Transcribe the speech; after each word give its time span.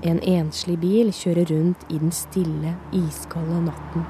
En 0.00 0.16
enslig 0.24 0.78
bil 0.80 1.10
kjører 1.12 1.50
rundt 1.52 1.82
i 1.92 1.98
den 2.00 2.12
stille, 2.14 2.72
iskalde 2.96 3.58
natten. 3.66 4.06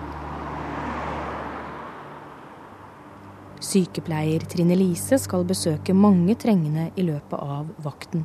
Sykepleier 3.60 4.46
Trine 4.46 4.78
Lise 4.78 5.18
skal 5.18 5.42
besøke 5.48 5.94
mange 5.94 6.36
trengende 6.38 6.92
i 6.94 7.02
løpet 7.08 7.42
av 7.42 7.74
vakten. 7.82 8.22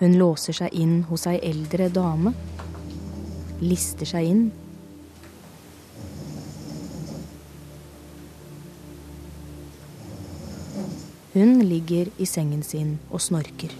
Hun 0.00 0.20
låser 0.20 0.56
seg 0.60 0.76
inn 0.76 1.02
hos 1.08 1.24
ei 1.28 1.38
eldre 1.44 1.88
dame. 1.92 2.36
Lister 3.64 4.08
seg 4.08 4.28
inn. 4.28 4.46
Hun 11.32 11.60
ligger 11.62 12.08
i 12.18 12.26
sengen 12.26 12.62
sin 12.66 12.98
og 13.10 13.20
snorker. 13.22 13.70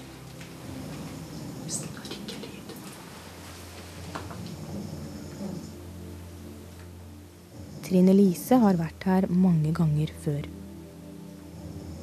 Trine 7.91 8.13
Lise 8.15 8.55
har 8.63 8.77
vært 8.79 9.03
her 9.03 9.25
mange 9.35 9.73
ganger 9.75 10.13
før. 10.23 10.45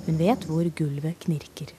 Hun 0.04 0.18
vet 0.20 0.44
hvor 0.50 0.68
gulvet 0.76 1.16
knirker. 1.24 1.72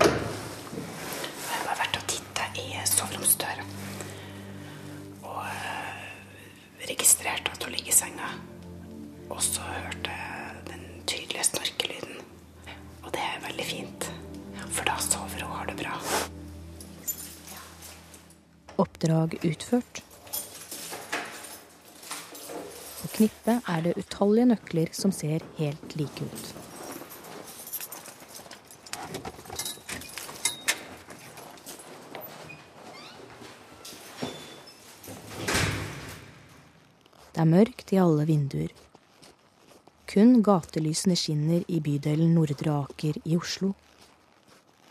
Jeg 0.00 1.60
har 1.68 1.78
vært 1.78 2.00
og 2.00 2.08
titta 2.10 2.48
i 2.58 2.66
soveromsdøra. 2.96 3.68
Og 5.22 5.38
eh, 5.46 6.02
registrert 6.90 7.54
at 7.54 7.62
hun 7.62 7.78
ligger 7.78 7.94
i 7.94 7.98
senga. 8.00 8.34
Og 9.30 9.38
så 9.38 9.62
Oppdrag 19.00 19.38
utført. 19.42 20.02
På 23.00 23.08
knippet 23.14 23.70
er 23.72 23.86
det 23.86 23.94
utallige 23.96 24.50
nøkler 24.50 24.92
som 24.92 25.08
ser 25.08 25.40
helt 25.56 25.96
like 25.96 26.20
ut. 26.20 26.50
Det 37.32 37.40
er 37.40 37.48
mørkt 37.48 37.96
i 37.96 38.02
alle 38.04 38.28
vinduer. 38.28 38.68
Kun 40.12 40.42
gatelysene 40.44 41.16
skinner 41.16 41.64
i 41.72 41.80
bydelen 41.80 42.36
Nordre 42.36 42.82
Aker 42.82 43.16
i 43.24 43.40
Oslo. 43.40 43.72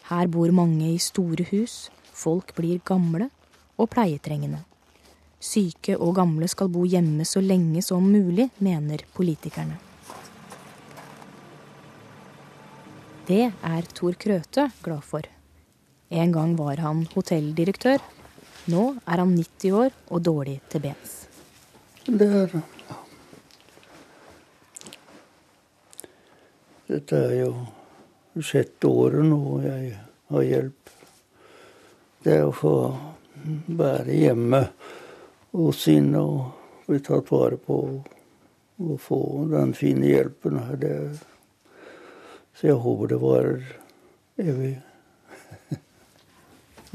Her 0.09 0.25
bor 0.25 0.49
mange 0.49 0.95
i 0.95 0.97
store 0.97 1.45
hus, 1.51 1.91
folk 2.09 2.57
blir 2.57 2.81
gamle 2.81 3.29
og 3.79 3.89
pleietrengende. 3.93 4.61
Syke 5.39 5.95
og 5.95 6.17
gamle 6.19 6.49
skal 6.51 6.67
bo 6.71 6.83
hjemme 6.83 7.23
så 7.25 7.39
lenge 7.39 7.81
som 7.85 8.03
mulig, 8.03 8.49
mener 8.59 9.05
politikerne. 9.15 9.77
Det 13.29 13.45
er 13.47 13.87
Tor 13.93 14.17
Krøte 14.19 14.67
glad 14.83 15.05
for. 15.05 15.23
En 16.09 16.31
gang 16.33 16.55
var 16.57 16.81
han 16.81 17.05
hotelldirektør. 17.13 18.01
Nå 18.73 18.83
er 19.05 19.21
han 19.21 19.35
90 19.37 19.75
år 19.77 19.93
og 20.09 20.23
dårlig 20.25 20.57
til 20.69 20.81
bens. 20.83 21.13
Det 22.09 22.25
er. 22.25 22.55
Dette 26.89 27.21
er 27.29 27.35
jo 27.43 28.41
sjette 28.41 28.89
året 28.89 29.29
nå 29.29 29.59
jeg 29.61 29.93
har 30.33 30.47
hjelp. 30.49 30.93
Det 32.25 32.33
er 32.33 32.47
å 32.47 32.55
få 32.55 32.73
være 33.67 34.15
hjemme 34.15 34.61
hos 35.55 35.83
sine 35.85 36.21
og 36.21 36.87
bli 36.87 36.99
tatt 37.05 37.29
vare 37.31 37.59
på 37.61 37.79
og 38.79 38.95
få 39.03 39.19
den 39.51 39.73
fine 39.75 40.07
hjelpen 40.07 40.59
her, 40.59 40.77
det 40.79 41.19
Så 42.55 42.67
jeg 42.67 42.75
håper 42.75 43.07
det 43.07 43.17
varer 43.21 43.63
evig. 44.37 44.73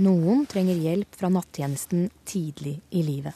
Noen 0.05 0.45
trenger 0.47 0.77
hjelp 0.77 1.17
fra 1.17 1.31
nattjenesten 1.33 2.11
tidlig 2.25 2.81
i 2.91 3.03
livet. 3.03 3.33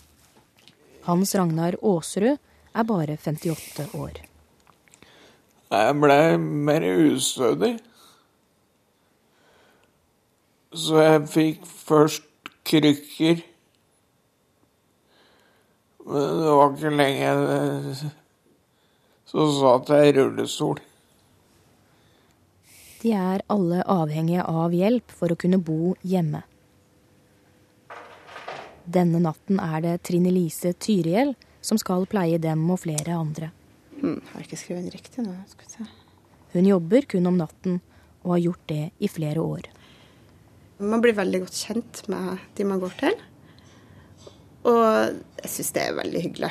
Hans 1.09 1.35
Ragnar 1.35 1.79
Aasrud 1.81 2.37
er 2.37 2.85
bare 2.85 3.17
58 3.17 3.87
år. 3.97 4.21
Jeg 5.69 5.97
ble 6.01 6.21
mer 6.39 6.85
ustødig. 7.13 7.79
Så 10.77 11.01
jeg 11.01 11.29
fikk 11.33 11.69
først 11.89 12.28
krykker. 12.69 13.43
Men 16.09 16.41
det 16.43 16.55
var 16.61 16.73
ikke 16.73 16.97
lenge 16.97 17.33
så 19.29 19.45
satt 19.53 19.91
jeg 19.93 20.09
i 20.09 20.13
rullestol. 20.17 20.79
De 23.03 23.11
er 23.15 23.45
alle 23.53 23.83
avhengige 23.85 24.47
av 24.49 24.73
hjelp 24.75 25.13
for 25.15 25.31
å 25.31 25.37
kunne 25.39 25.61
bo 25.61 25.93
hjemme. 26.01 26.41
Denne 28.89 29.21
natten 29.21 29.61
er 29.61 29.85
det 29.85 29.95
Trine 30.09 30.33
Lise 30.33 30.73
Tyrihjell 30.73 31.35
som 31.61 31.79
skal 31.79 32.09
pleie 32.09 32.41
dem 32.41 32.65
og 32.73 32.81
flere 32.87 33.19
andre. 33.19 33.51
Hmm, 33.99 34.23
har 34.33 34.47
ikke 34.47 34.57
skrevet 34.57 34.95
riktig 34.95 35.27
nå? 35.27 35.35
Skal 35.51 35.69
vi 35.69 35.75
se. 35.77 35.89
Hun 36.55 36.71
jobber 36.71 37.05
kun 37.13 37.29
om 37.29 37.37
natten 37.37 37.83
og 38.25 38.33
har 38.33 38.45
gjort 38.47 38.65
det 38.73 38.85
i 38.99 39.11
flere 39.13 39.45
år. 39.45 39.69
Man 40.79 41.03
blir 41.03 41.17
veldig 41.19 41.41
godt 41.43 41.59
kjent 41.59 42.05
med 42.11 42.39
de 42.55 42.67
man 42.67 42.79
går 42.83 42.95
til. 43.01 43.15
Og 44.69 44.83
jeg 45.43 45.51
syns 45.51 45.73
det 45.75 45.85
er 45.85 45.97
veldig 45.99 46.23
hyggelig. 46.23 46.51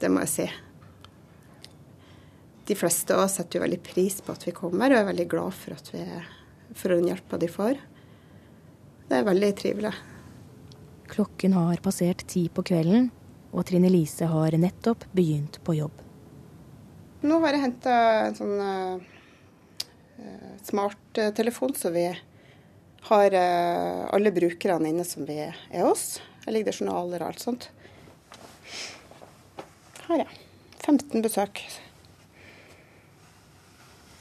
Det 0.00 0.10
må 0.12 0.24
jeg 0.24 0.32
si. 0.32 0.46
De 2.66 2.76
fleste 2.76 3.14
av 3.14 3.24
oss 3.24 3.38
setter 3.38 3.58
jo 3.58 3.64
veldig 3.64 3.80
pris 3.86 4.18
på 4.24 4.34
at 4.34 4.44
vi 4.44 4.52
kommer, 4.56 4.90
og 4.90 4.98
er 4.98 5.08
veldig 5.08 5.28
glad 5.30 5.54
for, 5.54 5.76
at 5.78 5.88
vi, 5.94 6.02
for 6.74 6.92
den 6.92 7.08
hjelpa 7.08 7.38
de 7.40 7.48
får. 7.48 7.80
Det 9.06 9.20
er 9.20 9.28
veldig 9.28 9.50
trivelig. 9.60 9.92
Klokken 11.06 11.54
har 11.54 11.80
passert 11.84 12.26
ti 12.28 12.48
på 12.50 12.64
kvelden, 12.66 13.12
og 13.54 13.68
Trine 13.68 13.88
Lise 13.92 14.26
har 14.28 14.56
nettopp 14.58 15.06
begynt 15.14 15.60
på 15.64 15.78
jobb. 15.78 16.02
Nå 17.26 17.38
har 17.44 17.54
jeg 17.54 17.62
henta 17.62 17.94
en 18.26 18.36
sånn 18.36 18.58
uh, 18.60 18.98
smarttelefon, 20.66 21.72
så 21.78 21.94
vi 21.94 22.08
har 23.00 23.34
uh, 23.34 24.06
alle 24.14 24.32
brukerne 24.34 24.90
inne 24.90 25.04
som 25.06 25.26
vi 25.28 25.38
er 25.46 25.56
hos. 25.82 26.20
Her 26.44 26.54
ligger 26.54 26.72
det 26.72 26.80
journaler 26.80 27.22
og 27.22 27.32
alt 27.32 27.42
sånt. 27.42 27.68
Her, 30.06 30.22
ja. 30.24 30.28
15 30.86 31.22
besøk. 31.22 31.60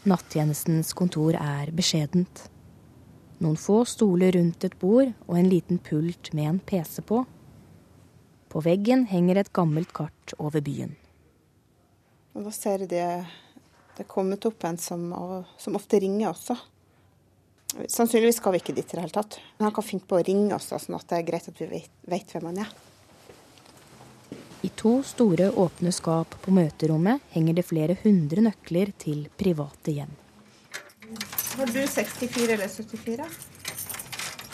Nattjenestens 0.09 0.94
kontor 0.97 1.38
er 1.38 1.69
beskjedent. 1.74 2.47
Noen 3.41 3.58
få 3.59 3.84
stoler 3.90 4.34
rundt 4.38 4.66
et 4.66 4.78
bord 4.81 5.12
og 5.28 5.38
en 5.38 5.50
liten 5.50 5.81
pult 5.81 6.31
med 6.34 6.50
en 6.50 6.59
PC 6.59 7.02
på. 7.06 7.24
På 8.50 8.62
veggen 8.66 9.06
henger 9.12 9.42
et 9.42 9.53
gammelt 9.53 9.92
kart 9.94 10.34
over 10.40 10.63
byen. 10.66 10.96
Og 12.34 12.47
da 12.47 12.53
ser 12.56 12.86
de 12.86 12.92
det 12.96 13.09
det 13.96 14.03
er 14.03 14.12
kommet 14.12 14.44
opp 14.44 14.66
en 14.68 14.78
som, 14.78 15.03
som 15.57 15.78
ofte 15.80 16.02
ringer 16.03 16.34
også. 16.34 16.57
Sannsynligvis 17.75 18.40
skal 18.40 18.56
vi 18.56 18.62
ikke 18.63 18.75
dit 18.75 18.88
i 18.88 18.96
det 18.96 19.03
hele 19.03 19.16
tatt. 19.16 19.40
Men 19.58 19.68
han 19.68 19.75
kan 19.75 19.86
finne 19.86 20.08
på 20.08 20.18
å 20.18 20.24
ringe 20.24 20.56
oss, 20.56 20.69
sånn 20.72 20.97
at 20.97 21.08
det 21.09 21.19
er 21.19 21.25
greit 21.28 21.50
at 21.52 21.59
vi 21.59 21.68
vet, 21.69 21.90
vet 22.07 22.36
hvem 22.36 22.48
han 22.51 22.62
er. 22.63 22.75
I 24.66 24.69
to 24.80 24.98
store 25.06 25.51
åpne 25.62 25.92
skap 25.94 26.38
på 26.42 26.54
møterommet 26.56 27.22
henger 27.36 27.60
det 27.60 27.66
flere 27.68 27.98
hundre 28.01 28.42
nøkler 28.48 28.95
til 28.98 29.27
private 29.38 29.94
hjem. 29.94 30.16
Har 31.56 31.69
du 31.69 31.83
64 31.88 32.56
eller 32.56 32.72
74? 32.72 33.27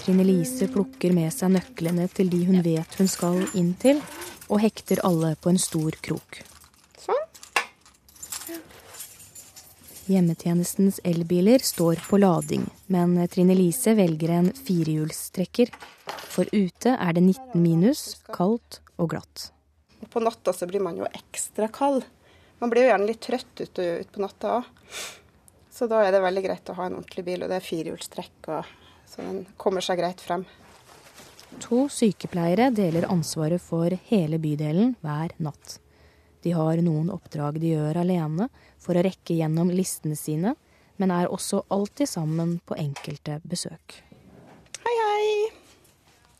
Trine 0.01 0.25
Lise 0.25 0.67
plukker 0.73 1.13
med 1.15 1.29
seg 1.33 1.53
nøklene 1.53 2.09
til 2.11 2.31
de 2.33 2.41
hun 2.49 2.59
vet 2.65 2.97
hun 2.99 3.09
skal 3.11 3.39
inn 3.57 3.71
til, 3.79 4.01
og 4.49 4.59
hekter 4.65 4.99
alle 5.07 5.35
på 5.39 5.53
en 5.53 5.61
stor 5.61 5.95
krok. 6.03 6.41
Sånn. 6.99 7.21
Hjemmetjenestens 10.11 10.99
elbiler 11.07 11.63
står 11.63 12.01
på 12.09 12.17
lading, 12.19 12.65
men 12.91 13.15
Trine 13.31 13.55
Lise 13.55 13.93
velger 13.95 14.33
en 14.35 14.49
firehjulstrekker. 14.51 15.69
For 16.33 16.49
ute 16.51 16.95
er 16.97 17.15
det 17.15 17.23
19 17.23 17.61
minus, 17.61 18.01
kaldt 18.33 18.81
og 18.99 19.13
glatt. 19.13 19.45
På 20.11 20.19
natta 20.19 20.51
så 20.51 20.67
blir 20.67 20.83
man 20.83 20.97
jo 20.99 21.07
ekstra 21.07 21.69
kald. 21.71 22.03
Man 22.59 22.73
blir 22.73 22.83
jo 22.83 22.91
gjerne 22.91 23.07
litt 23.07 23.21
trøtt 23.23 23.61
ute 23.61 23.85
ut 24.01 24.11
på 24.11 24.23
natta 24.25 24.55
òg. 24.57 24.97
Så 25.71 25.87
da 25.87 26.01
er 26.03 26.11
det 26.11 26.19
veldig 26.25 26.43
greit 26.43 26.71
å 26.73 26.75
ha 26.75 26.89
en 26.89 26.97
ordentlig 26.97 27.23
bil, 27.29 27.45
og 27.45 27.53
det 27.53 27.61
er 27.61 27.69
firehjulstrekk, 27.69 28.49
så 29.07 29.23
den 29.23 29.45
kommer 29.61 29.85
seg 29.85 30.01
greit 30.01 30.19
frem. 30.19 30.43
To 31.63 31.85
sykepleiere 31.91 32.67
deler 32.75 33.07
ansvaret 33.11 33.63
for 33.63 33.95
hele 34.09 34.41
bydelen 34.43 34.97
hver 34.99 35.31
natt. 35.39 35.77
De 36.41 36.51
har 36.57 36.81
noen 36.81 37.11
oppdrag 37.13 37.59
de 37.61 37.75
gjør 37.75 38.01
alene 38.01 38.49
for 38.81 38.97
å 38.97 39.03
rekke 39.05 39.37
gjennom 39.37 39.71
listene 39.73 40.17
sine, 40.17 40.55
men 40.97 41.13
er 41.13 41.29
også 41.31 41.63
alltid 41.73 42.09
sammen 42.09 42.57
på 42.65 42.77
enkelte 42.81 43.39
besøk. 43.47 44.01
Hei, 44.81 44.95
hei. 45.05 45.27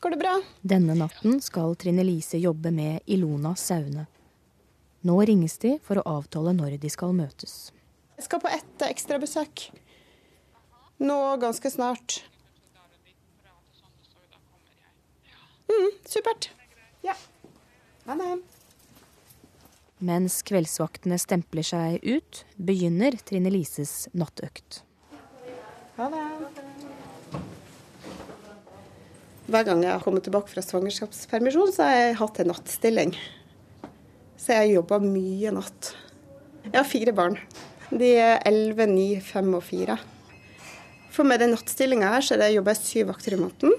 Går 0.01 0.15
det 0.15 0.21
bra? 0.21 0.33
Denne 0.65 0.95
natten 0.97 1.38
skal 1.45 1.75
Trine 1.77 2.03
Lise 2.05 2.39
jobbe 2.41 2.73
med 2.73 3.05
Ilona 3.05 3.53
Saune. 3.55 4.07
Nå 5.05 5.17
ringes 5.25 5.57
de 5.61 5.75
for 5.85 6.01
å 6.01 6.07
avtale 6.17 6.53
når 6.57 6.77
de 6.81 6.89
skal 6.93 7.13
møtes. 7.17 7.71
Jeg 8.17 8.27
skal 8.27 8.41
på 8.43 8.49
ett 8.53 8.85
ekstrabesøk. 8.85 9.67
Nå 11.01 11.17
ganske 11.41 11.71
snart. 11.73 12.19
Mm, 15.71 15.91
supert. 16.05 16.51
Ja. 17.01 17.15
Ha 18.05 18.17
det. 18.19 18.61
Mens 20.01 20.39
kveldsvaktene 20.42 21.19
stempler 21.21 21.65
seg 21.65 22.01
ut, 22.01 22.39
begynner 22.57 23.13
Trine 23.21 23.51
Lises 23.53 24.07
nattøkt. 24.18 24.81
Ha 26.00 26.07
det. 26.09 26.24
Hver 29.51 29.65
gang 29.68 29.81
jeg 29.83 29.92
har 29.92 30.01
kommet 30.01 30.24
tilbake 30.25 30.50
fra 30.50 30.63
svangerskapspermisjon, 30.63 31.74
så 31.75 31.86
har 31.86 31.98
jeg 32.00 32.18
hatt 32.21 32.39
en 32.42 32.50
nattstilling. 32.50 33.12
Så 34.39 34.56
jeg 34.56 34.62
har 34.62 34.69
jobba 34.80 34.98
mye 35.03 35.51
natt. 35.53 35.92
Jeg 36.63 36.77
har 36.80 36.88
fire 36.88 37.13
barn. 37.13 37.36
De 37.92 38.13
er 38.15 38.39
11, 38.48 38.88
9, 38.94 39.06
5 39.27 39.51
og 39.57 39.65
4. 39.68 39.98
For 41.12 41.27
med 41.27 41.44
den 41.44 41.53
nattstillinga 41.53 42.13
her, 42.13 42.25
så 42.25 42.39
er 42.39 42.56
jobber 42.56 42.74
jeg 42.77 42.88
syv 42.88 43.12
vakter 43.12 43.36
i 43.36 43.42
måneden. 43.42 43.75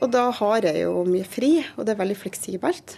Og 0.00 0.10
da 0.10 0.24
har 0.40 0.66
jeg 0.70 0.86
jo 0.86 1.04
mye 1.04 1.28
fri, 1.28 1.52
og 1.76 1.84
det 1.84 1.94
er 1.94 2.00
veldig 2.00 2.18
fleksibelt. 2.18 2.96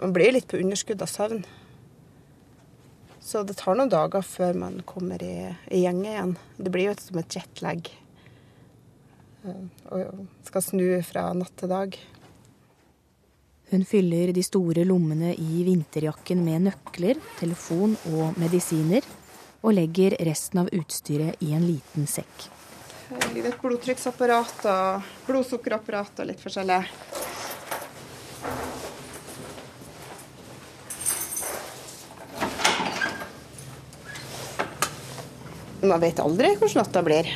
Man 0.00 0.12
blir 0.12 0.34
litt 0.34 0.48
på 0.48 0.58
underskudd 0.60 1.02
av 1.02 1.08
søvn. 1.08 1.44
Så 3.26 3.42
det 3.42 3.56
tar 3.58 3.74
noen 3.78 3.90
dager 3.90 4.22
før 4.22 4.58
man 4.60 4.82
kommer 4.86 5.22
i, 5.24 5.48
i 5.72 5.82
gjeng 5.82 6.04
igjen. 6.06 6.34
Det 6.58 6.70
blir 6.70 6.90
jo 6.90 6.98
som 7.00 7.18
et 7.18 7.38
jetlag. 7.38 7.88
Eh, 9.46 9.64
Og 9.90 10.26
skal 10.46 10.62
snu 10.62 10.84
fra 11.06 11.32
natt 11.34 11.56
til 11.58 11.72
dag. 11.72 11.96
Hun 13.72 13.82
fyller 13.82 14.30
de 14.30 14.44
store 14.46 14.84
lommene 14.86 15.32
i 15.34 15.64
vinterjakken 15.66 16.44
med 16.46 16.68
nøkler, 16.68 17.18
telefon 17.40 17.96
og 18.12 18.38
medisiner, 18.38 19.02
og 19.66 19.74
legger 19.74 20.14
resten 20.28 20.62
av 20.62 20.70
utstyret 20.76 21.42
i 21.42 21.50
en 21.56 21.66
liten 21.66 22.06
sekk. 22.06 22.46
Det 23.10 23.32
ligger 23.34 23.50
et 23.50 23.62
blodtrykksapparat 23.62 24.68
og 24.70 25.10
blodsukkerapparat 25.26 26.22
og 26.22 26.30
litt 26.30 26.42
forskjellig. 26.42 26.84
Man 35.86 36.02
vet 36.02 36.20
aldri 36.22 36.52
hvordan 36.56 36.82
natta 36.82 37.02
blir. 37.06 37.30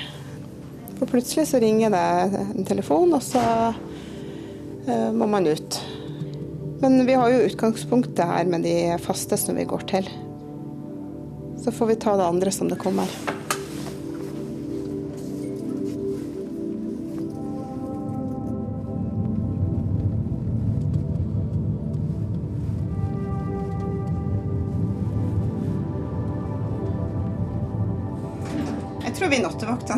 For 0.99 1.09
plutselig 1.09 1.47
så 1.49 1.61
ringer 1.63 1.93
det 1.95 2.05
en 2.43 2.67
telefon, 2.69 3.15
og 3.17 3.23
så 3.25 3.41
eh, 3.71 5.11
må 5.17 5.29
man 5.31 5.49
ut. 5.49 5.81
Men 6.81 7.07
vi 7.07 7.17
har 7.17 7.33
jo 7.33 7.47
utgangspunktet 7.49 8.25
her 8.25 8.49
med 8.49 8.65
de 8.69 8.77
faste 9.01 9.37
som 9.41 9.57
vi 9.57 9.69
går 9.69 9.87
til. 9.89 10.09
Så 11.61 11.73
får 11.73 11.93
vi 11.93 12.01
ta 12.01 12.17
det 12.17 12.29
andre 12.29 12.53
som 12.53 12.69
det 12.69 12.81
kommer. 12.81 13.09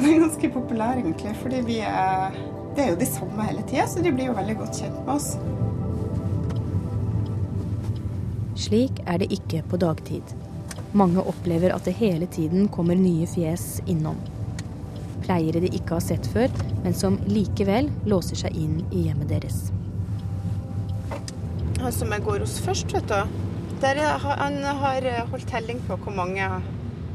Nattevaktene 0.02 0.16
er 0.16 0.26
ganske 0.26 0.50
populære, 0.52 1.00
egentlig. 1.02 1.37
Fordi 1.43 1.60
vi 1.66 1.78
er, 1.78 2.31
det 2.75 2.84
er 2.84 2.90
jo 2.90 2.99
de 3.00 3.06
samme 3.06 3.46
hele 3.46 3.62
tida, 3.69 3.87
så 3.87 4.02
de 4.02 4.12
blir 4.12 4.31
jo 4.31 4.37
veldig 4.37 4.56
godt 4.58 4.81
kjent 4.81 4.99
med 5.06 5.14
oss. 5.14 5.37
Slik 8.56 9.02
er 9.06 9.19
det 9.19 9.32
ikke 9.32 9.62
på 9.69 9.76
dagtid. 9.76 10.22
Mange 10.93 11.22
opplever 11.22 11.72
at 11.75 11.84
det 11.84 11.94
hele 11.94 12.26
tiden 12.26 12.69
kommer 12.69 12.94
nye 12.94 13.26
fjes 13.26 13.81
innom. 13.87 14.19
Pleiere 15.22 15.62
de 15.62 15.70
ikke 15.72 15.96
har 15.96 16.04
sett 16.04 16.26
før, 16.26 16.50
men 16.82 16.94
som 16.94 17.19
likevel 17.31 17.90
låser 18.06 18.37
seg 18.37 18.56
inn 18.58 18.82
i 18.90 19.06
hjemmet 19.06 19.31
deres. 19.31 19.70
Han 21.81 21.94
som 21.94 22.12
jeg 22.14 22.22
går 22.22 22.44
hos 22.44 22.58
først, 22.62 22.93
vet 22.94 23.08
du. 23.08 23.40
Der 23.82 23.99
han 24.22 24.60
har 24.62 25.06
holdt 25.31 25.49
telling 25.50 25.81
på 25.88 25.96
hvor 25.99 26.14
mange 26.14 26.46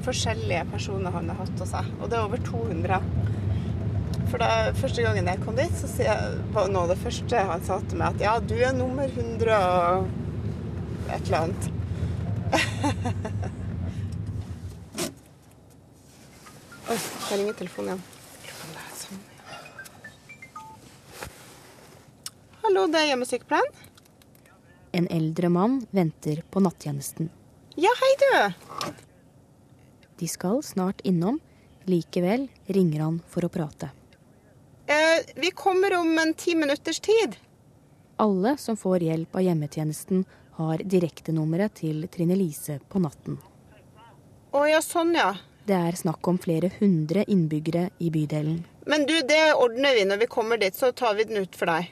forskjellige 0.07 0.63
personer 0.71 1.12
han 1.13 1.30
har 1.31 1.38
hatt 1.42 1.59
hos 1.62 1.71
seg. 1.74 1.86
Og 2.00 2.06
det 2.09 2.15
er 2.18 2.24
over 2.27 2.39
200. 2.48 3.01
For 4.27 4.38
da, 4.42 4.48
Første 4.77 5.04
gangen 5.06 5.30
jeg 5.30 5.44
kom 5.44 5.56
dit, 5.57 5.75
så 5.80 5.88
jeg, 6.04 6.18
var 6.56 6.65
noe 6.71 6.83
av 6.86 6.92
det 6.94 7.00
første 7.04 7.36
han 7.51 7.62
sa 7.68 7.75
til 7.88 7.98
meg, 8.01 8.07
at 8.15 8.19
ja, 8.24 8.33
du 8.44 8.56
er 8.57 8.74
nummer 8.75 9.07
100 9.07 9.57
og 9.57 10.07
et 11.07 11.24
eller 11.27 11.39
annet. 11.45 11.63
Oi, 16.88 16.98
der 16.98 17.36
ringer 17.38 17.56
telefonen 17.60 17.89
igjen. 17.94 18.03
Sånn, 19.00 19.19
Hallo, 22.63 22.81
det 22.92 23.00
er 23.01 23.07
hjemmesykepleien. 23.13 23.71
En 24.98 25.07
eldre 25.13 25.50
mann 25.51 25.74
venter 25.95 26.38
på 26.51 26.57
nattjenesten. 26.63 27.25
Ja, 27.77 27.92
hei 28.00 28.13
du. 28.24 28.31
De 30.18 30.28
skal 30.28 30.64
snart 30.64 31.02
innom. 31.02 31.40
Likevel 31.88 32.48
ringer 32.66 33.06
han 33.06 33.22
for 33.30 33.46
å 33.46 33.52
prate. 33.52 33.92
Eh, 34.88 35.24
vi 35.36 35.52
kommer 35.52 35.98
om 36.00 36.18
en 36.19 36.34
ti 36.34 36.56
minutters 36.56 37.00
tid. 37.00 37.36
Alle 38.16 38.58
som 38.58 38.78
får 38.78 39.04
hjelp 39.04 39.36
av 39.36 39.46
hjemmetjenesten, 39.46 40.25
har 40.58 40.81
direktenummeret 40.81 41.75
til 41.78 42.08
Trine 42.10 42.34
Lise 42.34 42.80
på 42.90 42.98
natten. 43.04 43.38
Å 44.58 44.64
ja, 44.66 44.80
sånn 44.81 45.14
ja. 45.14 45.36
Det 45.68 45.75
er 45.75 45.98
snakk 46.00 46.25
om 46.31 46.40
flere 46.42 46.72
hundre 46.80 47.28
innbyggere 47.30 47.90
i 48.02 48.10
bydelen. 48.10 48.63
Men 48.90 49.06
du, 49.06 49.13
det 49.28 49.54
ordner 49.54 49.94
vi 50.00 50.08
når 50.10 50.24
vi 50.24 50.30
kommer 50.31 50.58
dit, 50.58 50.74
så 50.74 50.89
tar 50.96 51.13
vi 51.20 51.27
den 51.30 51.44
ut 51.44 51.56
for 51.60 51.70
deg. 51.70 51.91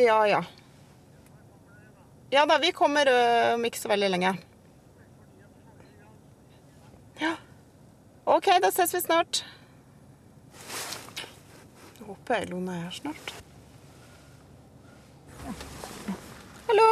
Ja, 0.00 0.20
ja. 0.30 0.44
Ja 2.30 2.46
da, 2.48 2.56
vi 2.62 2.72
kommer 2.72 3.10
om 3.54 3.68
ikke 3.68 3.82
så 3.82 3.90
veldig 3.92 4.12
lenge. 4.14 4.32
Ja. 7.18 7.36
OK, 8.24 8.48
da 8.62 8.70
ses 8.70 8.94
vi 8.94 9.00
snart. 9.00 9.44
Jeg 11.98 12.06
håper 12.06 12.34
Elon 12.34 12.68
er 12.68 12.80
her 12.84 12.90
snart. 12.90 13.34
Hallo. 16.66 16.88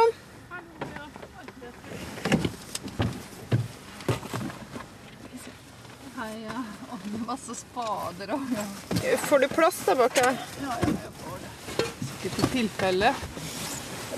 Hei, 6.15 6.31
ja. 6.45 6.61
Masse 7.25 7.55
spader 7.57 8.31
og 8.33 8.51
ja. 8.55 9.17
Får 9.27 9.43
du 9.43 9.47
plass 9.51 9.83
der 9.85 9.95
bak? 9.99 10.17
ja, 10.17 10.31
ja, 10.61 10.77
jeg 10.81 11.15
får 11.21 11.41
det. 11.43 11.53
Sikkert 12.05 12.39
i 12.39 12.51
tilfelle 12.53 13.13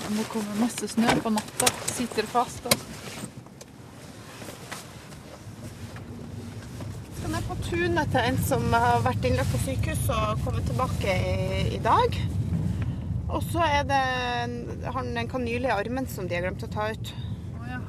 det 0.08 0.16
må 0.16 0.22
komme 0.32 0.54
masse 0.56 0.86
snø 0.88 1.10
på 1.20 1.30
natta. 1.34 1.66
Sitter 1.92 2.24
fast. 2.32 2.64
Og... 2.64 2.72
Skal 7.18 7.34
ned 7.34 7.44
på 7.50 7.56
tunet 7.68 8.08
til 8.12 8.24
en 8.24 8.38
som 8.48 8.64
har 8.72 9.02
vært 9.04 9.26
innlagt 9.28 9.52
på 9.52 9.60
sykehus 9.66 10.06
og 10.14 10.40
kommet 10.44 10.64
tilbake 10.68 11.14
i, 11.14 11.62
i 11.76 11.80
dag. 11.84 12.16
Og 13.28 13.42
så 13.44 13.60
er 13.66 13.82
det 13.88 13.98
en, 14.44 14.54
han 14.94 15.10
en 15.20 15.28
kanyle 15.28 15.68
i 15.68 15.74
armen 15.74 16.08
som 16.08 16.28
de 16.28 16.38
har 16.38 16.46
glemt 16.46 16.64
å 16.64 16.70
ta 16.72 16.88
ut. 16.94 17.10
Oh, 17.58 17.66
ja. 17.68 17.80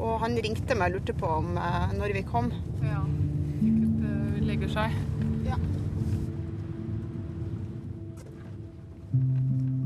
Og 0.00 0.14
han 0.24 0.38
ringte 0.46 0.76
meg 0.78 0.94
og 0.94 1.00
lurte 1.00 1.16
på 1.20 1.32
om 1.42 1.52
eh, 1.60 1.92
når 1.98 2.16
vi 2.16 2.24
kom. 2.28 2.48
ja. 2.86 3.02
Sikkert 3.62 4.00
uh, 4.02 4.38
legger 4.48 4.72
seg. 4.72 4.96
Ja. 5.46 5.58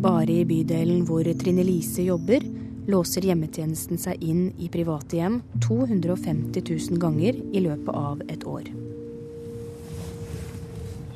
Bare 0.07 0.39
i 0.39 0.47
bydelen 0.47 1.03
hvor 1.09 1.27
Trine 1.41 1.67
Lise 1.67 2.07
jobber, 2.07 2.47
låser 2.87 3.27
hjemmetjenesten 3.27 3.99
seg 3.99 4.23
inn 4.23 4.51
i 4.59 4.69
private 4.73 5.19
hjem 5.19 5.41
250 5.67 6.63
000 6.91 7.03
ganger 7.03 7.39
i 7.53 7.63
løpet 7.65 7.95
av 7.95 8.23
et 8.31 8.47
år. 8.47 8.71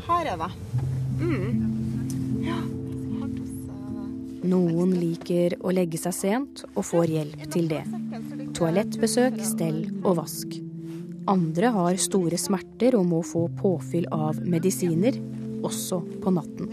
Her 0.08 0.32
er 0.32 0.40
det. 0.40 0.50
Mm. 1.20 2.42
Ja. 2.42 2.58
Noen 4.50 4.94
liker 4.96 5.54
å 5.60 5.72
legge 5.74 6.00
seg 6.00 6.16
sent 6.16 6.64
og 6.72 6.82
får 6.88 7.12
hjelp 7.12 7.46
til 7.52 7.68
det. 7.70 7.84
Toalettbesøk, 8.56 9.36
stell 9.46 9.84
og 10.00 10.16
vask. 10.18 10.56
Andre 11.30 11.70
har 11.76 11.98
store 12.00 12.38
smerter 12.40 12.96
og 12.98 13.04
må 13.06 13.20
få 13.26 13.44
påfyll 13.60 14.08
av 14.10 14.40
medisiner, 14.40 15.20
også 15.62 16.00
på 16.24 16.32
natten. 16.34 16.72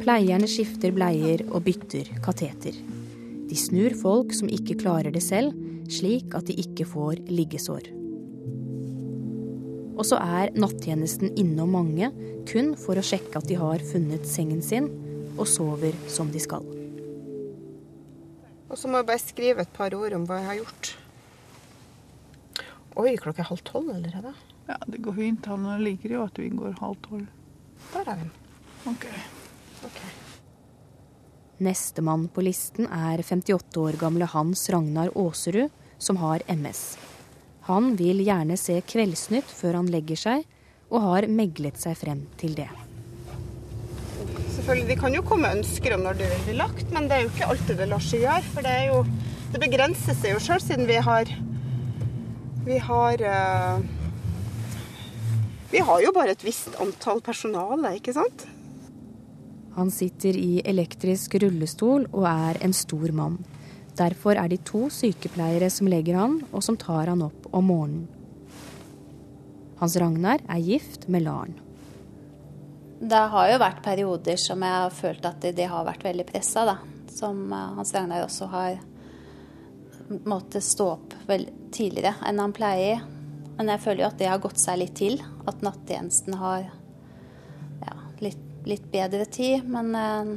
Pleierne 0.00 0.48
skifter 0.48 0.94
bleier 0.94 1.42
og 1.50 1.66
bytter 1.66 2.12
kateter. 2.24 2.78
De 3.46 3.58
snur 3.58 3.94
folk 3.98 4.34
som 4.34 4.50
ikke 4.50 4.78
klarer 4.80 5.14
det 5.14 5.22
selv, 5.24 5.54
slik 5.92 6.34
at 6.34 6.48
de 6.48 6.56
ikke 6.58 6.86
får 6.88 7.22
liggesår. 7.30 7.92
Og 9.96 10.04
så 10.04 10.18
er 10.20 10.52
nattjenesten 10.58 11.32
innom 11.40 11.72
mange 11.72 12.10
kun 12.48 12.74
for 12.80 12.98
å 12.98 13.04
sjekke 13.06 13.40
at 13.40 13.48
de 13.48 13.56
har 13.58 13.84
funnet 13.92 14.26
sengen 14.28 14.62
sin 14.64 14.90
og 15.36 15.46
sover 15.48 15.96
som 16.10 16.28
de 16.32 16.42
skal. 16.42 16.66
Og 18.66 18.76
så 18.80 18.90
må 18.90 19.00
jeg 19.00 19.08
bare 19.08 19.22
skrive 19.22 19.64
et 19.64 19.72
par 19.76 19.94
ord 19.96 20.16
om 20.16 20.26
hva 20.28 20.40
jeg 20.40 20.48
har 20.50 20.60
gjort. 20.60 20.92
Oi, 22.96 23.14
klokka 23.20 23.44
er 23.44 23.50
halv 23.50 23.64
tolv 23.68 23.90
allerede. 23.94 24.34
Ja, 24.66 24.76
det 24.90 25.02
går 25.04 25.16
fint. 25.20 25.48
Han 25.52 25.66
liker 25.84 26.16
jo 26.16 26.26
at 26.26 26.38
vi 26.40 26.50
går 26.50 26.78
halv 26.80 26.98
tolv. 27.06 27.26
Der 27.92 28.12
er 28.12 28.22
vi. 28.22 28.30
Ok. 28.90 29.10
Ok. 29.86 30.25
Nestemann 31.62 32.26
på 32.28 32.44
listen 32.44 32.88
er 32.92 33.22
58 33.24 33.80
år 33.80 33.96
gamle 34.00 34.28
Hans 34.28 34.66
Ragnar 34.72 35.08
Aaserud, 35.16 35.72
som 35.98 36.18
har 36.20 36.42
MS. 36.52 36.96
Han 37.66 37.94
vil 37.96 38.20
gjerne 38.22 38.58
se 38.60 38.76
Kveldsnytt 38.84 39.48
før 39.48 39.80
han 39.80 39.88
legger 39.90 40.20
seg, 40.20 40.44
og 40.92 41.02
har 41.02 41.26
meglet 41.32 41.80
seg 41.80 41.96
frem 41.98 42.20
til 42.38 42.54
det. 42.58 42.68
Selvfølgelig, 44.54 44.88
De 44.88 44.98
kan 45.00 45.16
jo 45.16 45.24
komme 45.26 45.50
ønsker 45.56 45.96
om 45.96 46.04
når 46.06 46.20
det 46.20 46.28
vil 46.30 46.44
bli 46.46 46.58
lagt, 46.60 46.86
men 46.94 47.08
det 47.08 47.16
er 47.16 47.24
jo 47.24 47.32
ikke 47.32 47.48
alltid 47.54 47.80
det 47.80 47.88
lar 47.90 48.04
seg 48.04 48.22
gjøre. 48.26 48.52
For 48.52 48.66
det, 48.66 48.74
er 48.76 48.86
jo, 48.92 49.00
det 49.54 49.62
begrenser 49.64 50.18
seg 50.18 50.34
jo 50.34 50.42
sjøl, 50.42 50.62
siden 50.62 50.90
vi 50.90 51.00
har 51.08 51.32
Vi 52.66 52.78
har 52.82 53.22
uh, 53.22 53.82
Vi 55.70 55.82
har 55.88 56.02
jo 56.02 56.12
bare 56.14 56.34
et 56.34 56.44
visst 56.44 56.76
antall 56.82 57.22
personale, 57.24 57.96
ikke 57.98 58.14
sant? 58.16 58.46
Han 59.76 59.90
sitter 59.92 60.36
i 60.40 60.62
elektrisk 60.64 61.36
rullestol 61.42 62.08
og 62.10 62.24
er 62.30 62.58
en 62.64 62.72
stor 62.76 63.12
mann. 63.12 63.36
Derfor 63.96 64.36
er 64.36 64.48
de 64.52 64.58
to 64.64 64.86
sykepleiere 64.92 65.68
som 65.72 65.88
legger 65.88 66.18
han, 66.20 66.40
og 66.52 66.64
som 66.64 66.76
tar 66.80 67.08
han 67.12 67.24
opp 67.24 67.48
om 67.52 67.68
morgenen. 67.70 68.08
Hans 69.76 69.96
Ragnar 70.00 70.40
er 70.48 70.60
gift 70.64 71.04
med 71.12 71.26
Laren. 71.26 71.56
Det 73.00 73.22
har 73.32 73.50
jo 73.50 73.58
vært 73.60 73.82
perioder 73.84 74.38
som 74.40 74.62
jeg 74.64 74.72
har 74.72 74.94
følt 74.96 75.26
at 75.28 75.44
de 75.56 75.66
har 75.68 75.84
vært 75.84 76.04
veldig 76.06 76.24
pressa, 76.28 76.64
da. 76.64 76.78
Som 77.12 77.52
eh, 77.52 77.74
Hans 77.76 77.92
Ragnar 77.92 78.24
også 78.24 78.48
har 78.52 78.78
måttet 80.24 80.64
stå 80.64 80.86
opp 80.94 81.14
tidligere 81.74 82.14
enn 82.24 82.40
han 82.40 82.56
pleier. 82.56 83.04
Men 83.56 83.72
jeg 83.72 83.82
føler 83.84 84.04
jo 84.04 84.08
at 84.08 84.18
det 84.20 84.30
har 84.30 84.40
gått 84.40 84.60
seg 84.60 84.80
litt 84.80 84.96
til. 84.96 85.20
At 85.48 85.64
nattjenesten 85.64 86.36
har 86.40 86.70
ja, 87.84 87.96
litt, 88.24 88.45
litt 88.66 88.86
bedre 88.92 89.24
tid. 89.30 89.66
Men 89.70 89.94
eh, 89.94 90.34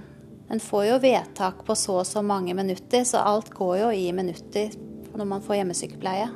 en 0.50 0.62
får 0.63 0.86
jo 0.88 1.01
vedtak 1.03 1.65
på 1.65 1.75
så 1.77 2.00
og 2.01 2.07
så 2.07 2.24
mange 2.25 2.55
minutter, 2.57 3.03
så 3.05 3.21
alt 3.25 3.51
går 3.53 3.75
jo 3.83 3.89
i 3.93 4.07
minutter 4.15 4.74
når 5.17 5.27
man 5.27 5.43
får 5.43 5.59
hjemmesykepleie. 5.59 6.29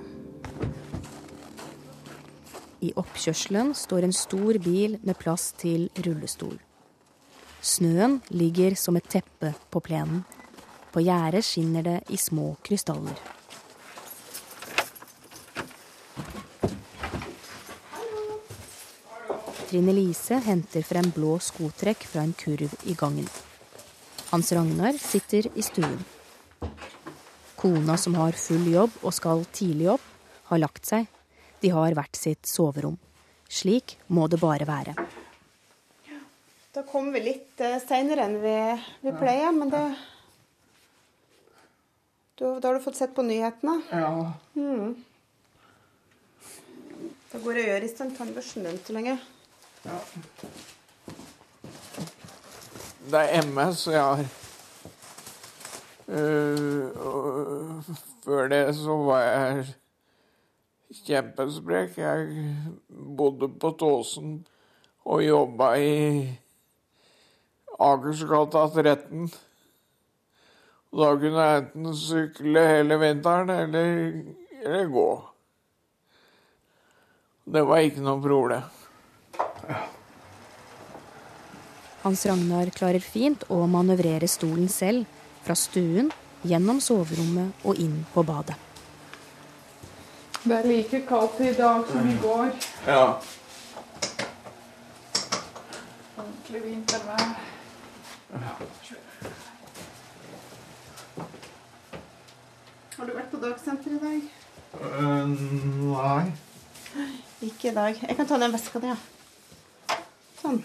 I 2.84 2.92
oppkjørselen 3.00 3.72
står 3.78 4.04
en 4.04 4.16
stor 4.16 4.60
bil 4.60 4.98
med 5.08 5.18
plass 5.18 5.54
til 5.56 5.88
rullestol. 6.04 6.58
Snøen 7.64 8.18
ligger 8.36 8.76
som 8.76 8.98
et 9.00 9.08
teppe 9.08 9.54
på 9.72 9.82
plenen. 9.86 10.26
På 10.92 11.02
gjerdet 11.02 11.46
skinner 11.48 11.86
det 11.86 12.00
i 12.12 12.20
små 12.20 12.52
krystaller. 12.66 13.16
Trine 19.74 19.90
Lise 19.90 20.38
henter 20.46 20.84
frem 20.86 21.08
blå 21.16 21.40
skotrekk 21.42 22.04
fra 22.06 22.22
en 22.22 22.36
kurv 22.38 22.76
i 22.86 22.94
gangen. 22.94 23.26
Hans 24.30 24.52
Ragnar 24.54 25.00
sitter 25.02 25.48
i 25.58 25.64
stuen. 25.66 25.98
Kona 27.58 27.96
som 27.98 28.14
har 28.20 28.38
full 28.38 28.68
jobb 28.70 29.00
og 29.02 29.16
skal 29.18 29.42
tidlig 29.50 29.90
opp, 29.96 30.06
har 30.52 30.62
lagt 30.62 30.86
seg. 30.86 31.10
De 31.66 31.74
har 31.74 31.98
hvert 31.98 32.22
sitt 32.22 32.46
soverom. 32.46 33.00
Slik 33.50 33.98
må 34.14 34.30
det 34.30 34.44
bare 34.44 34.70
være. 34.70 34.94
Da 36.78 36.86
kom 36.94 37.10
vi 37.18 37.26
litt 37.32 37.66
uh, 37.66 37.82
seinere 37.82 38.30
enn 38.30 38.38
vi, 38.46 38.56
vi 39.10 39.18
pleier, 39.18 39.50
men 39.58 39.74
det 39.74 39.84
du, 42.38 42.46
Da 42.46 42.68
har 42.70 42.78
du 42.78 42.86
fått 42.86 43.02
sett 43.02 43.18
på 43.18 43.26
nyhetene? 43.26 43.80
Ja. 43.90 44.34
Mm. 44.54 45.00
Da 47.34 47.42
går 47.42 47.58
jeg 47.58 47.72
og 47.72 47.72
gjør 47.74 47.86
i 47.90 47.96
stand 47.98 48.20
tannbørsten 48.22 48.70
din 48.70 48.84
så 48.86 49.02
lenge. 49.02 49.22
Ja. 49.86 50.00
Det 53.12 53.20
er 53.20 53.42
MS 53.44 53.88
jeg 53.88 54.04
har. 54.04 54.26
Uh, 56.08 57.84
før 58.24 58.48
det 58.52 58.76
så 58.76 58.96
var 59.08 59.22
jeg 59.22 59.66
kjempesprek. 61.04 61.98
Jeg 61.98 62.28
bodde 63.18 63.50
på 63.60 63.72
Tåsen 63.80 64.38
og 65.06 65.24
jobba 65.24 65.74
i 65.80 65.96
Akersgata 67.80 68.68
13. 68.68 69.28
Og 70.94 71.02
da 71.02 71.10
kunne 71.18 71.48
jeg 71.48 71.64
enten 71.64 71.96
sykle 71.98 72.68
hele 72.70 73.00
vinteren 73.02 73.50
eller, 73.50 73.90
eller 74.62 74.86
gå. 74.94 75.10
Det 77.54 77.66
var 77.68 77.84
ikke 77.84 78.06
noe 78.06 78.22
problem. 78.22 78.83
Hans 82.04 82.26
Ragnar 82.28 82.72
klarer 82.76 83.00
fint 83.00 83.46
å 83.48 83.62
manøvrere 83.72 84.28
stolen 84.28 84.68
selv, 84.72 85.08
fra 85.44 85.56
stuen, 85.56 86.12
gjennom 86.44 86.82
soverommet 86.84 87.64
og 87.64 87.80
inn 87.80 88.02
på 88.14 88.24
badet. 88.28 88.58
Det 90.44 90.58
er 90.58 90.68
like 90.68 91.00
kaldt 91.08 91.40
i 91.40 91.54
dag 91.56 91.88
som 91.88 92.10
i 92.10 92.18
går. 92.20 92.52
Ja. 92.88 93.06
Ordentlig 96.18 96.64
vintervær. 96.66 97.28
Har 102.98 103.08
du 103.08 103.16
vært 103.16 103.32
på 103.32 103.40
dagsenter 103.40 103.96
i 103.96 104.02
dag? 104.04 104.32
nei. 105.94 106.32
Ikke 107.42 107.72
i 107.72 107.76
dag. 107.76 107.98
Jeg 108.02 108.16
kan 108.16 108.28
ta 108.28 108.38
den 108.38 108.54
veska 108.54 108.80
di, 108.80 108.92
ja. 108.92 108.98
Sånn. 110.42 110.64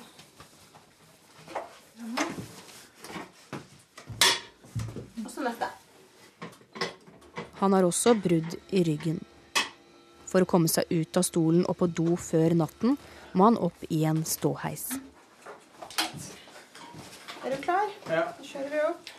Og 5.24 5.30
så 5.30 5.44
neste. 5.46 5.70
Han 7.68 7.74
har 7.74 7.84
også 7.84 8.14
brudd 8.16 8.54
i 8.72 8.80
ryggen. 8.80 9.18
For 10.24 10.40
å 10.40 10.46
komme 10.48 10.70
seg 10.72 10.88
ut 10.88 11.18
av 11.20 11.26
stolen 11.28 11.66
og 11.68 11.76
på 11.76 11.88
do 11.92 12.14
før 12.16 12.54
natten, 12.56 12.96
må 13.36 13.44
han 13.50 13.60
opp 13.60 13.84
i 13.92 14.06
en 14.08 14.22
ståheis. 14.24 14.86
Er 17.44 17.52
du 17.52 17.60
klar? 17.60 17.92
Ja. 18.08 18.24
Da 18.32 18.48
kjører 18.48 18.72
vi 18.72 18.80
opp. 18.88 19.12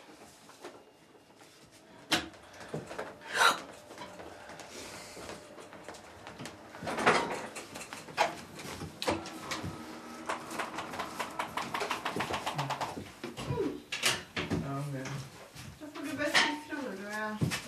Da 15.78 15.94
får 15.94 16.02
du 16.02 16.18
bare 16.18 16.34
si 16.34 16.50
fra 16.66 16.82
når 16.82 16.98
du 16.98 17.06
er 17.06 17.14
klar. 17.14 17.60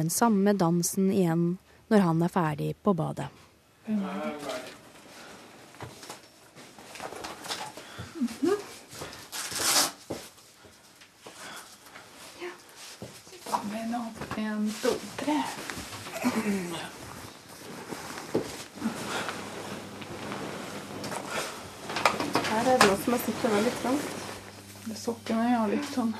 Den 0.00 0.10
samme 0.10 0.52
dansen 0.52 1.10
igjen 1.12 1.58
når 1.92 1.98
han 1.98 2.22
er 2.24 2.30
ferdig 2.32 2.68
på 2.82 2.94
badet. 2.96 3.26
Men 13.72 13.92
opp 13.98 14.38
en, 14.40 14.70
to, 14.80 14.92
tre. 15.20 15.34
Her 22.46 22.62
er 22.62 22.70
det 22.70 22.78
noe 22.86 22.96
som 23.02 23.18
har 23.18 23.20
sittet 23.26 23.52
veldig 23.56 23.74
trangt. 23.82 24.08
Det 24.86 24.96
Sokkene 25.02 25.44
er 25.58 25.68
litt 25.74 25.92
sånn 25.92 26.14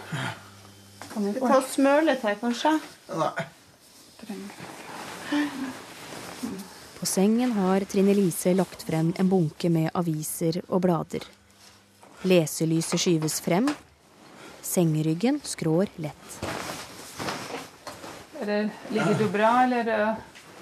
Kan 1.15 1.25
vi 1.25 1.33
ta 1.41 1.55
og 1.57 1.65
smøre 1.73 2.19
kanskje? 2.45 2.75
Nei. 3.17 3.49
På 7.01 7.07
sengen 7.07 7.53
har 7.53 7.81
Trine 7.81 8.15
Lise 8.15 8.55
lagt 8.55 8.83
frem 8.83 9.13
en 9.19 9.29
bunke 9.29 9.71
med 9.71 9.91
aviser 9.95 10.61
og 10.69 10.83
blader. 10.85 11.25
Leselyset 12.23 13.01
skyves 13.01 13.41
frem. 13.41 13.71
Sengeryggen 14.63 15.41
skrår 15.45 15.89
lett. 15.97 16.37
Eller, 18.41 18.69
ligger 18.89 19.15
du 19.19 19.29
bra, 19.29 19.63
eller? 19.63 20.15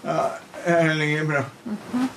Ja, 0.02 0.30
jeg 0.66 0.96
ligger 0.96 1.24
bra. 1.24 1.44
Mm 1.64 1.76
-hmm. 1.92 2.08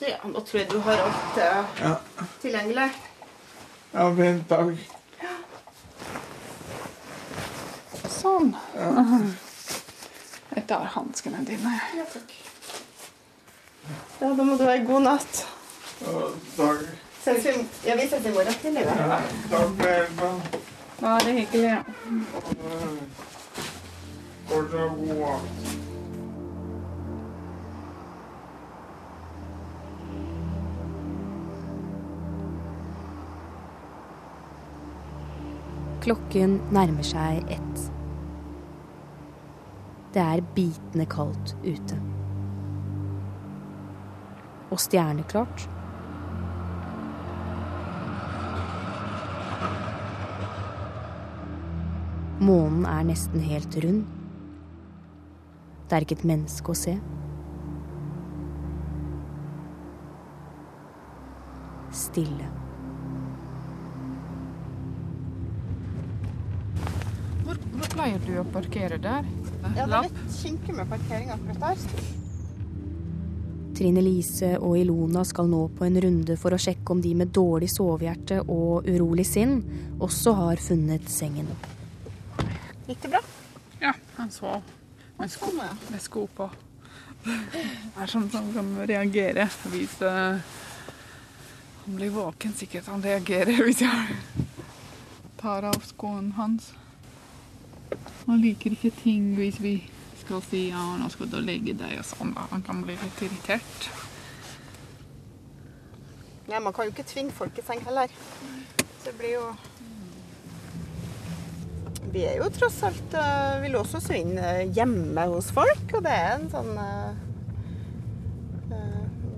Ja, 0.00 0.16
nå 0.24 0.40
tror 0.40 0.60
jeg 0.60 0.70
du 0.70 0.78
har 0.78 0.92
alt 0.92 1.36
uh, 1.36 1.82
ja. 1.82 1.94
tilgjengelig. 2.40 2.88
Ja, 3.92 4.14
fint. 4.16 4.48
Takk. 4.48 4.99
Sånn. 8.80 9.30
Jeg 10.54 10.64
tar 10.70 10.86
hanskene 10.94 11.42
dine. 11.46 11.72
Ja, 11.98 12.04
takk. 12.14 12.32
Ja, 14.20 14.30
da 14.36 14.44
må 14.44 14.56
du 14.56 14.64
ha 14.64 14.74
en 14.78 14.86
god 14.88 15.04
natt. 15.04 15.42
Ja, 16.00 16.22
takk. 16.56 16.86
Ses 17.20 17.44
vi, 17.44 17.52
ja, 17.84 17.96
vi 18.00 18.06
ses 18.08 18.24
i 18.24 18.32
morgen 18.32 18.56
tidlig. 18.62 18.86
da. 18.88 18.94
Ja, 19.52 19.60
hjelpen. 19.84 20.40
Bare 21.00 21.36
hyggelig. 21.36 21.76
Fortsatt 24.48 24.96
god 24.96 25.14
vakt. 25.20 25.76
Klokken 36.00 36.60
nærmer 36.72 37.04
seg 37.04 37.44
ett. 37.52 37.99
Det 40.10 40.22
er 40.22 40.40
bitende 40.54 41.06
kaldt 41.06 41.52
ute. 41.62 41.96
Og 44.70 44.80
stjerneklart. 44.82 45.68
Månen 52.40 52.86
er 52.90 53.06
nesten 53.06 53.44
helt 53.44 53.76
rund. 53.84 54.02
Det 55.86 55.96
er 55.96 56.06
ikke 56.06 56.16
et 56.18 56.26
menneske 56.26 56.72
å 56.72 56.78
se. 56.78 56.96
Stille. 61.94 62.48
Hvor, 67.44 67.62
hvor 67.76 67.92
pleier 67.94 68.26
du 68.26 68.32
å 68.40 68.46
parkere 68.54 68.98
der? 69.02 69.30
Ja, 69.60 69.86
det 69.86 69.96
er 69.96 70.08
litt 70.08 70.34
kinkig 70.40 70.74
med 70.74 70.88
parkering 70.90 71.30
akkurat 71.34 71.60
der. 71.60 72.08
Trine 73.80 74.02
Lise 74.04 74.54
og 74.60 74.74
Ilona 74.76 75.22
skal 75.24 75.48
nå 75.48 75.62
på 75.76 75.86
en 75.86 76.00
runde 76.04 76.34
for 76.40 76.52
å 76.52 76.58
sjekke 76.60 76.92
om 76.92 77.00
de 77.00 77.14
med 77.16 77.30
dårlig 77.36 77.70
sovehjerte 77.72 78.42
og 78.42 78.88
urolig 78.88 79.24
sinn 79.28 79.60
også 80.00 80.34
har 80.36 80.60
funnet 80.60 81.08
sengen. 81.08 81.48
Gikk 82.88 83.06
det 83.06 83.12
bra? 83.14 83.22
Ja, 83.80 83.94
han 84.18 84.32
sov 84.34 84.60
med 85.20 85.32
sko, 85.32 85.48
Sånn, 85.52 85.78
med 85.92 86.02
sko 86.04 86.26
på. 86.36 86.48
Det 87.24 87.62
er 88.00 88.08
sånn 88.08 88.28
som 88.32 88.48
kan 88.54 88.68
reagere 88.88 89.46
hvis 89.72 89.98
eh, 90.08 90.40
han 91.84 91.96
blir 91.96 92.12
våken. 92.14 92.54
Sikkert 92.56 92.88
han 92.88 93.04
reagerer 93.04 93.60
hvis 93.64 93.82
jeg 93.84 94.46
tar 95.40 95.68
av 95.68 95.80
skoen 95.88 96.32
hans. 96.36 96.72
Han 98.30 98.38
liker 98.38 98.76
ikke 98.76 98.92
ting 98.94 99.32
hvis 99.34 99.56
vi 99.58 99.72
skal 100.20 100.38
si 100.46 100.68
ja, 100.68 100.84
nå 101.00 101.08
skal 101.10 101.26
du 101.32 101.40
legge 101.42 101.74
deg 101.74 101.96
og 101.98 102.06
sånn. 102.06 102.30
da. 102.36 102.44
Han 102.52 102.62
kan 102.62 102.84
bli 102.84 102.94
litt 102.94 103.22
irritert. 103.26 103.88
Ja, 106.46 106.60
man 106.62 106.70
kan 106.74 106.86
jo 106.86 106.94
ikke 106.94 107.08
tvinge 107.10 107.34
folk 107.34 107.58
i 107.58 107.64
seng 107.66 107.82
heller. 107.88 108.14
Det 109.02 109.16
blir 109.18 109.34
jo 109.34 109.44
Vi 112.14 112.22
er 112.26 112.38
jo 112.40 112.48
tross 112.54 112.82
alt 112.84 113.14
eh, 113.16 113.60
Vi 113.62 113.70
låser 113.72 113.98
oss 113.98 114.08
jo 114.10 114.18
inn 114.18 114.38
eh, 114.38 114.66
hjemme 114.76 115.26
hos 115.30 115.50
folk, 115.54 115.86
og 115.94 116.02
det 116.06 116.14
er 116.14 116.32
en 116.36 116.48
sånn 116.54 116.72
eh, 116.86 117.12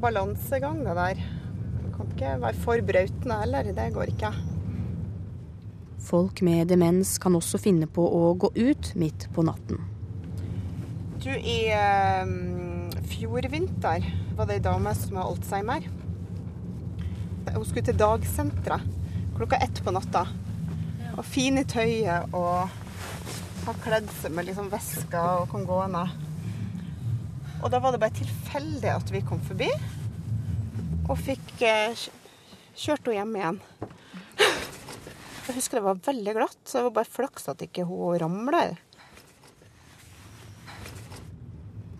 balansegang, 0.04 0.84
det 0.84 0.96
der. 1.00 1.26
Man 1.80 1.92
kan 1.96 2.12
ikke 2.12 2.38
være 2.44 2.64
for 2.68 2.88
brautende 2.92 3.44
heller. 3.46 3.76
Det 3.76 3.92
går 3.96 4.16
ikke. 4.16 4.32
Folk 6.02 6.42
med 6.42 6.66
demens 6.68 7.14
kan 7.22 7.36
også 7.38 7.60
finne 7.62 7.86
på 7.86 8.02
å 8.02 8.32
gå 8.34 8.50
ut 8.58 8.92
midt 8.98 9.28
på 9.34 9.44
natten. 9.46 9.78
Du, 11.22 11.30
i 11.30 11.70
eh, 11.70 13.02
fjor 13.12 13.46
vinter 13.52 14.06
var 14.34 14.48
det 14.48 14.58
ei 14.58 14.64
dame 14.64 14.94
som 14.98 15.20
har 15.20 15.30
Alzheimer. 15.30 15.86
Hun 17.52 17.66
skulle 17.68 17.86
til 17.86 18.00
dagsenteret 18.00 18.88
klokka 19.36 19.60
ett 19.62 19.78
på 19.84 19.94
natta. 19.94 20.26
Og 21.12 21.24
fin 21.28 21.60
i 21.60 21.64
tøyet 21.68 22.34
og 22.34 22.72
har 23.62 23.80
kledd 23.84 24.10
seg 24.18 24.34
med 24.34 24.48
liksom 24.48 24.70
vesker 24.72 25.42
og 25.44 25.50
kan 25.52 25.66
gå 25.68 25.80
ned. 25.92 26.18
Og 27.62 27.70
da 27.70 27.78
var 27.78 27.94
det 27.94 28.02
bare 28.02 28.18
tilfeldig 28.18 28.90
at 28.90 29.14
vi 29.14 29.22
kom 29.26 29.42
forbi 29.46 29.70
og 31.06 31.18
fikk 31.18 31.62
eh, 31.66 32.06
kjørt 32.74 33.06
henne 33.06 33.18
hjem 33.20 33.36
igjen. 33.38 33.60
Jeg 35.42 35.56
husker 35.56 35.80
det 35.80 35.84
var 35.84 36.00
veldig 36.06 36.34
glatt, 36.36 36.58
så 36.64 36.78
det 36.78 36.84
var 36.86 36.96
bare 37.00 37.12
flaks 37.16 37.48
at 37.50 37.62
ikke 37.66 37.84
hun 37.88 38.18
ramla. 38.22 38.62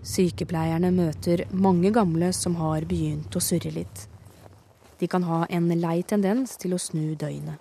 Sykepleierne 0.06 0.90
møter 0.94 1.44
mange 1.50 1.90
gamle 1.94 2.32
som 2.36 2.56
har 2.60 2.86
begynt 2.90 3.34
å 3.34 3.42
surre 3.42 3.72
litt. 3.74 4.06
De 4.98 5.08
kan 5.10 5.24
ha 5.26 5.44
en 5.50 5.66
lei 5.80 6.02
tendens 6.06 6.54
til 6.62 6.76
å 6.76 6.78
snu 6.78 7.14
døgnet. 7.18 7.58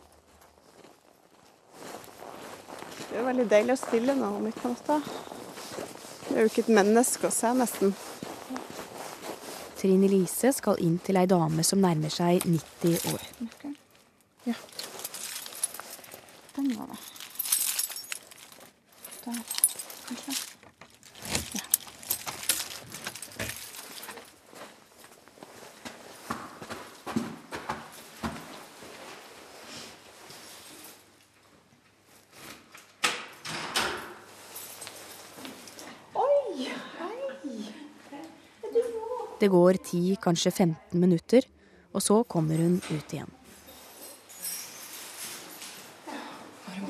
Det 3.09 3.17
er 3.19 3.25
veldig 3.25 3.47
deilig 3.49 3.73
å 3.73 3.81
stille 3.81 4.15
nå 4.17 4.29
midt 4.43 4.61
på 4.61 4.71
natta. 4.71 4.99
Det 6.27 6.35
er 6.35 6.45
jo 6.45 6.51
ikke 6.51 6.65
et 6.67 6.75
menneske 6.77 7.27
å 7.27 7.33
se, 7.33 7.49
nesten. 7.57 7.95
Trine 9.81 10.07
Lise 10.11 10.53
skal 10.53 10.77
inn 10.85 10.99
til 11.01 11.17
ei 11.17 11.25
dame 11.29 11.65
som 11.65 11.81
nærmer 11.81 12.13
seg 12.13 12.45
90 12.45 13.11
år. 13.15 13.25
Ja. 14.45 14.55
Den 16.55 16.77
var 16.77 16.87
det. 16.87 16.97
Der, 19.25 19.43
kanskje. 20.07 20.51
Det 39.41 39.47
går 39.49 39.73
10, 39.73 40.17
kanskje 40.21 40.51
15 40.51 40.99
minutter, 41.01 41.41
og 41.93 42.01
så 42.05 42.19
kommer 42.29 42.61
hun 42.61 42.75
ut 42.93 43.13
igjen. 43.13 43.40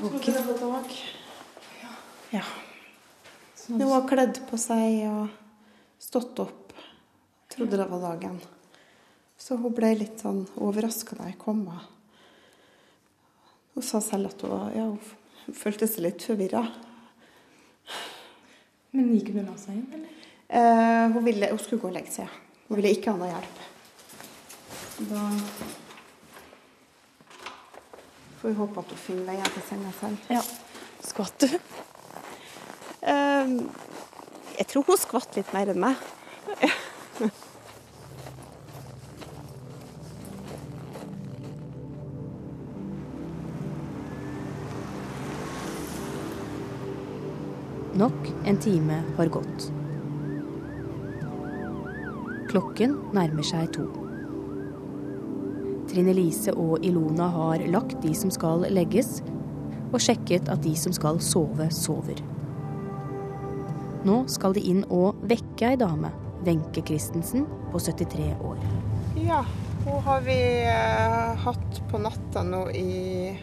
Våken. 0.01 0.33
Ja. 2.29 2.43
Hun 3.67 3.81
har 3.81 4.07
kledd 4.09 4.39
på 4.49 4.57
seg 4.57 5.03
og 5.05 5.27
stått 6.01 6.39
opp. 6.41 6.73
Trodde 7.51 7.77
det 7.77 7.85
var 7.91 8.01
dagen. 8.01 8.39
Så 9.37 9.57
hun 9.61 9.73
ble 9.75 9.91
litt 9.99 10.23
sånn 10.23 10.43
overraska 10.57 11.17
da 11.19 11.27
jeg 11.29 11.37
kom. 11.41 11.65
Hun 13.75 13.85
sa 13.85 14.01
selv 14.01 14.31
at 14.31 14.41
hun, 14.45 14.71
ja, 14.73 14.87
hun 15.45 15.57
følte 15.57 15.89
seg 15.89 16.07
litt 16.07 16.25
forvirra. 16.25 16.63
Men 18.95 19.13
gikk 19.15 19.31
hun 19.35 19.43
og 19.43 19.51
la 19.51 19.59
seg 19.59 19.77
inn, 19.77 19.87
eller? 19.99 20.17
Eh, 20.51 21.05
hun, 21.13 21.21
ville, 21.23 21.51
hun 21.53 21.61
skulle 21.61 21.81
gå 21.83 21.91
og 21.91 21.95
legge 21.95 22.11
seg. 22.17 22.41
Hun 22.67 22.79
ville 22.79 22.91
ikke 22.97 23.13
ha 23.13 23.21
noe 23.21 23.29
hjelp. 23.31 23.61
Da 25.11 25.21
får 28.41 28.49
vi 28.49 28.55
håpe 28.57 28.79
at 28.79 28.89
hun 28.89 28.97
finner 28.97 29.27
veien 29.29 29.49
til 29.53 29.63
senga 29.67 29.91
selv. 29.99 30.17
Ja. 30.33 30.41
Skvatt 31.05 31.43
du? 31.43 31.47
Eh, 33.01 33.53
jeg 34.57 34.67
tror 34.71 34.87
hun 34.87 34.97
skvatt 34.97 35.37
litt 35.37 35.53
mer 35.53 35.69
enn 35.73 35.81
meg. 35.85 35.95
Nok 48.01 48.29
en 48.49 48.57
time 48.57 49.03
har 49.19 49.29
gått. 49.37 49.69
Klokken 52.49 52.97
nærmer 53.13 53.45
seg 53.45 53.69
to. 53.77 54.00
Trine 55.91 56.13
Lise 56.15 56.53
og 56.55 56.85
Ilona 56.87 57.27
har 57.33 57.63
lagt 57.67 57.97
de 58.03 58.13
som 58.15 58.31
skal 58.31 58.63
legges, 58.71 59.19
og 59.91 59.99
sjekket 59.99 60.47
at 60.51 60.63
de 60.63 60.71
som 60.79 60.93
skal 60.95 61.19
sove, 61.19 61.67
sover. 61.75 62.21
Nå 64.07 64.21
skal 64.31 64.55
de 64.55 64.63
inn 64.71 64.85
og 64.87 65.19
vekke 65.27 65.73
ei 65.73 65.79
dame, 65.79 66.13
Wenche 66.45 66.81
Christensen 66.87 67.43
på 67.73 67.81
73 67.83 68.29
år. 68.39 68.63
Ja, 69.19 69.43
hun 69.83 69.99
har 70.07 70.23
vi 70.25 70.39
eh, 70.63 71.43
hatt 71.43 71.81
på 71.91 71.99
natta 72.01 72.45
nå 72.47 72.63
i 72.71 73.35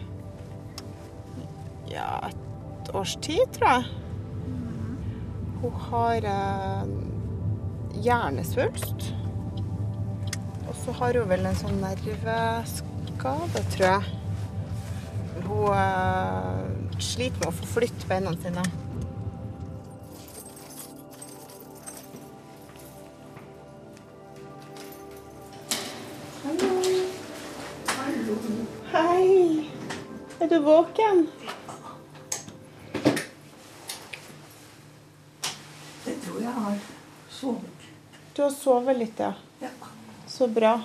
ja, 1.92 2.08
et 2.30 2.90
års 2.96 3.14
tid, 3.22 3.44
tror 3.58 3.76
jeg. 3.76 3.84
Hun 5.61 5.78
har 5.92 6.28
eh, 6.32 6.90
hjernesvulst. 8.08 9.12
Så 10.88 10.92
har 10.92 11.14
hun 11.14 11.27
vel 11.29 11.44
en 11.44 11.57
sånn 11.57 11.83
nerveskade, 11.83 13.61
tror 13.74 13.83
jeg. 13.85 14.12
Hun 15.44 15.66
eh, 15.77 16.62
sliter 16.96 17.42
med 17.42 17.51
å 17.51 17.57
få 17.59 17.66
flytte 17.74 18.09
beina 18.09 18.33
sine. 18.40 18.62
Hei. 28.94 29.68
Er 30.40 30.48
du 30.55 30.57
våken? 30.70 31.20
Det 36.07 36.16
tror 36.24 36.40
jeg 36.46 36.57
har 36.62 36.81
sovet. 37.42 37.87
Du 38.33 38.42
har 38.46 38.57
sovet 38.57 39.05
litt, 39.05 39.20
ja. 39.20 39.35
Ja. 39.61 39.77
Så 40.38 40.46
bra. 40.46 40.77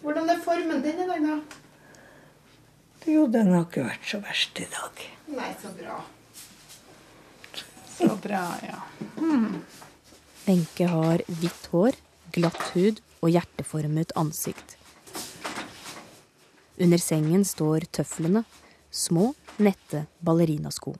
Hvordan 0.00 0.30
er 0.32 0.38
formen 0.40 0.78
din 0.80 1.00
i 1.02 1.06
dag, 1.08 1.24
da? 1.26 1.34
Jo, 3.12 3.26
den 3.28 3.50
har 3.52 3.66
ikke 3.66 3.82
vært 3.84 4.06
så 4.08 4.20
verst 4.24 4.60
i 4.62 4.68
dag. 4.72 5.02
Nei, 5.36 5.50
så 5.60 5.72
bra. 5.76 5.98
Så 7.98 8.08
bra, 8.24 8.40
ja. 8.64 8.78
Wenche 10.46 10.88
har 10.94 11.24
hvitt 11.28 11.68
hår, 11.74 11.98
glatt 12.32 12.62
hud 12.72 13.04
og 13.20 13.34
hjerteformet 13.34 14.16
ansikt. 14.16 14.78
Under 16.80 17.04
sengen 17.04 17.44
står 17.44 17.84
tøflene, 18.00 18.46
små, 18.88 19.34
nette 19.60 20.06
ballerinasko. 20.24 20.96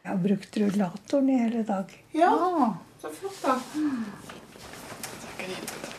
Jeg 0.00 0.08
har 0.14 0.24
brukt 0.24 0.60
rullatoren 0.64 1.30
i 1.36 1.38
hele 1.44 1.68
dag. 1.68 1.92
Ja, 2.16 2.32
så 3.02 3.12
flott, 3.12 3.44
da. 3.44 3.60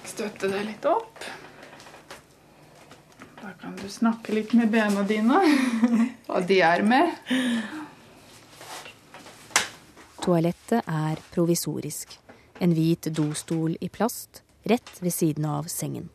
Støtte 0.07 0.49
deg 0.51 0.65
litt 0.65 0.85
opp. 0.89 1.25
Da 3.41 3.51
kan 3.61 3.75
du 3.77 3.87
snakke 3.89 4.33
litt 4.33 4.53
med 4.57 4.71
bena 4.73 5.03
dine. 5.07 5.41
Og 6.33 6.47
de 6.49 6.57
er 6.65 6.81
med. 6.83 7.11
Toalettet 10.23 10.83
er 10.89 11.21
provisorisk. 11.31 12.17
En 12.59 12.73
hvit 12.73 13.07
dostol 13.13 13.77
i 13.79 13.89
plast, 13.93 14.41
rett 14.65 14.97
ved 14.99 15.13
siden 15.13 15.45
av 15.45 15.69
sengen. 15.71 16.09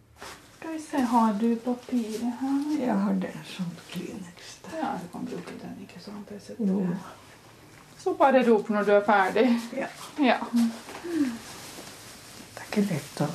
Skal 0.59 0.75
vi 0.75 0.81
se, 0.83 1.05
har 1.13 1.33
du 1.39 1.53
papiret 1.63 2.41
her? 2.43 2.59
Jeg 2.81 2.99
har 3.05 3.15
det 3.23 3.33
som 3.55 3.71
Kleenex. 3.93 4.57
der. 4.67 4.79
Ja, 4.83 4.91
du 4.99 5.07
kan 5.15 5.25
bruke 5.31 5.55
den, 5.63 5.79
ikke 5.87 6.03
sant? 6.03 6.31
Jeg 6.35 6.43
setter 6.43 6.97
Så 8.03 8.17
bare 8.19 8.43
rop 8.51 8.69
når 8.75 8.85
du 8.91 8.93
er 8.99 9.05
ferdig. 9.07 9.47
Ja. 9.79 9.89
Ja. 10.19 10.39
Ikke 12.73 12.87
lett 12.89 13.19
å, 13.21 13.27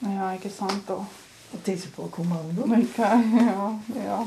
Ja, 0.00 0.30
ikke 0.32 0.48
sant? 0.48 0.88
Og 0.88 1.04
å 1.52 1.58
tisse 1.60 1.90
på 1.92 2.06
kommando. 2.08 2.64
Okay, 2.64 3.26
Ja, 3.44 3.66
ja. 4.00 4.20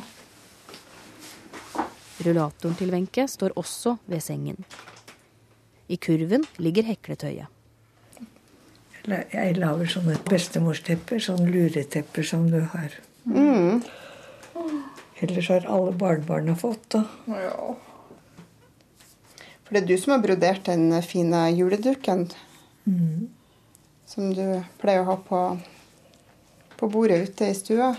Rullatoren 2.21 2.75
til 2.77 2.91
Wenche 2.93 3.25
står 3.27 3.55
også 3.57 3.95
ved 4.05 4.21
sengen. 4.21 4.59
I 5.89 5.97
kurven 5.97 6.45
ligger 6.61 6.85
hekletøyet. 6.85 7.49
Jeg 9.09 9.57
lager 9.57 9.89
sånne 9.89 10.19
bestemorstepper, 10.29 11.17
sånne 11.25 11.49
luretepper 11.49 12.25
som 12.29 12.45
du 12.53 12.59
har. 12.69 12.93
Mm. 13.25 13.81
Ellers 15.25 15.49
har 15.49 15.65
alle 15.65 15.97
barnebarna 15.97 16.53
fått. 16.57 16.85
Da. 16.93 17.01
ja. 17.33 17.73
For 19.65 19.73
det 19.73 19.81
er 19.81 19.89
du 19.89 19.97
som 19.97 20.13
har 20.13 20.21
brodert 20.21 20.69
den 20.69 20.91
fine 21.01 21.47
juleduken 21.57 22.27
Mm. 22.85 23.31
Som 24.05 24.33
du 24.33 24.43
pleier 24.81 25.03
å 25.03 25.09
ha 25.09 25.17
på, 25.21 25.41
på 26.79 26.89
bordet 26.91 27.29
ute 27.29 27.49
i 27.51 27.57
stua. 27.57 27.91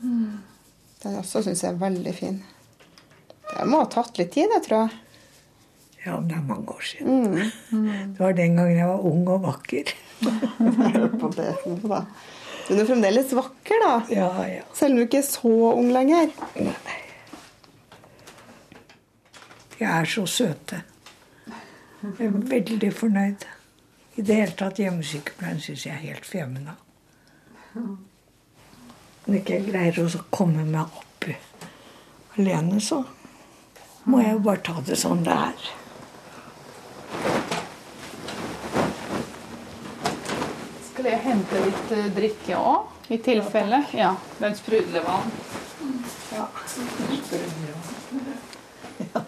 Den 0.00 1.18
også 1.20 1.42
syns 1.44 1.64
jeg 1.64 1.74
er 1.74 1.80
veldig 1.80 2.14
fin. 2.16 2.38
Det 3.46 3.66
må 3.70 3.82
ha 3.82 3.90
tatt 3.90 4.18
litt 4.18 4.32
tid, 4.34 4.50
det, 4.52 4.62
tror 4.66 4.86
jeg. 4.86 5.02
Ja, 6.06 6.16
men 6.20 6.28
det 6.30 6.36
er 6.38 6.46
mange 6.46 6.74
år 6.74 6.84
siden. 6.86 7.38
Det 8.14 8.22
var 8.22 8.36
den 8.38 8.58
gangen 8.58 8.78
jeg 8.78 8.88
var 8.88 9.06
ung 9.10 9.24
og 9.28 9.42
vakker. 9.42 9.90
På 11.20 11.30
det 11.34 11.48
da. 11.82 12.04
Du 12.66 12.74
er 12.74 12.86
fremdeles 12.86 13.32
vakker, 13.36 13.82
da. 13.82 13.96
Ja, 14.10 14.30
ja. 14.48 14.62
Selv 14.74 14.94
om 14.94 15.00
du 15.00 15.06
ikke 15.06 15.20
er 15.22 15.26
så 15.26 15.52
ung 15.72 15.90
lenger. 15.94 16.30
Nei. 16.58 16.94
Jeg 19.76 19.90
er 19.90 20.08
så 20.08 20.24
søte. 20.30 20.80
Jeg 22.06 22.30
er 22.30 22.38
veldig 22.54 22.92
fornøyd. 22.96 23.44
I 24.16 24.22
det 24.22 24.34
hele 24.34 24.52
tatt 24.56 24.78
hjemmesykepleien 24.80 25.58
syns 25.60 25.82
jeg 25.84 25.92
er 25.92 26.04
helt 26.06 26.24
femina. 26.24 26.72
Når 29.26 29.34
ikke 29.42 29.58
jeg 29.58 29.66
greier 29.66 29.98
å 30.00 30.22
komme 30.32 30.64
meg 30.64 30.86
opp 30.86 31.26
alene, 32.38 32.80
så 32.80 33.02
må 34.08 34.22
jeg 34.22 34.32
jo 34.38 34.40
bare 34.46 34.62
ta 34.64 34.80
det 34.86 34.96
sånn 34.96 35.20
det 35.26 35.36
er. 35.36 35.66
Skal 40.88 41.10
jeg 41.10 41.22
hente 41.26 41.62
litt 41.66 41.94
eh, 41.98 42.08
drikke 42.16 42.56
òg? 42.56 42.92
I 43.12 43.20
tilfelle? 43.22 43.84
Ja. 43.94 44.14
Den 44.40 44.56
sprudlevann. 44.56 45.28
Ja. 46.32 46.48
ja. 49.12 49.26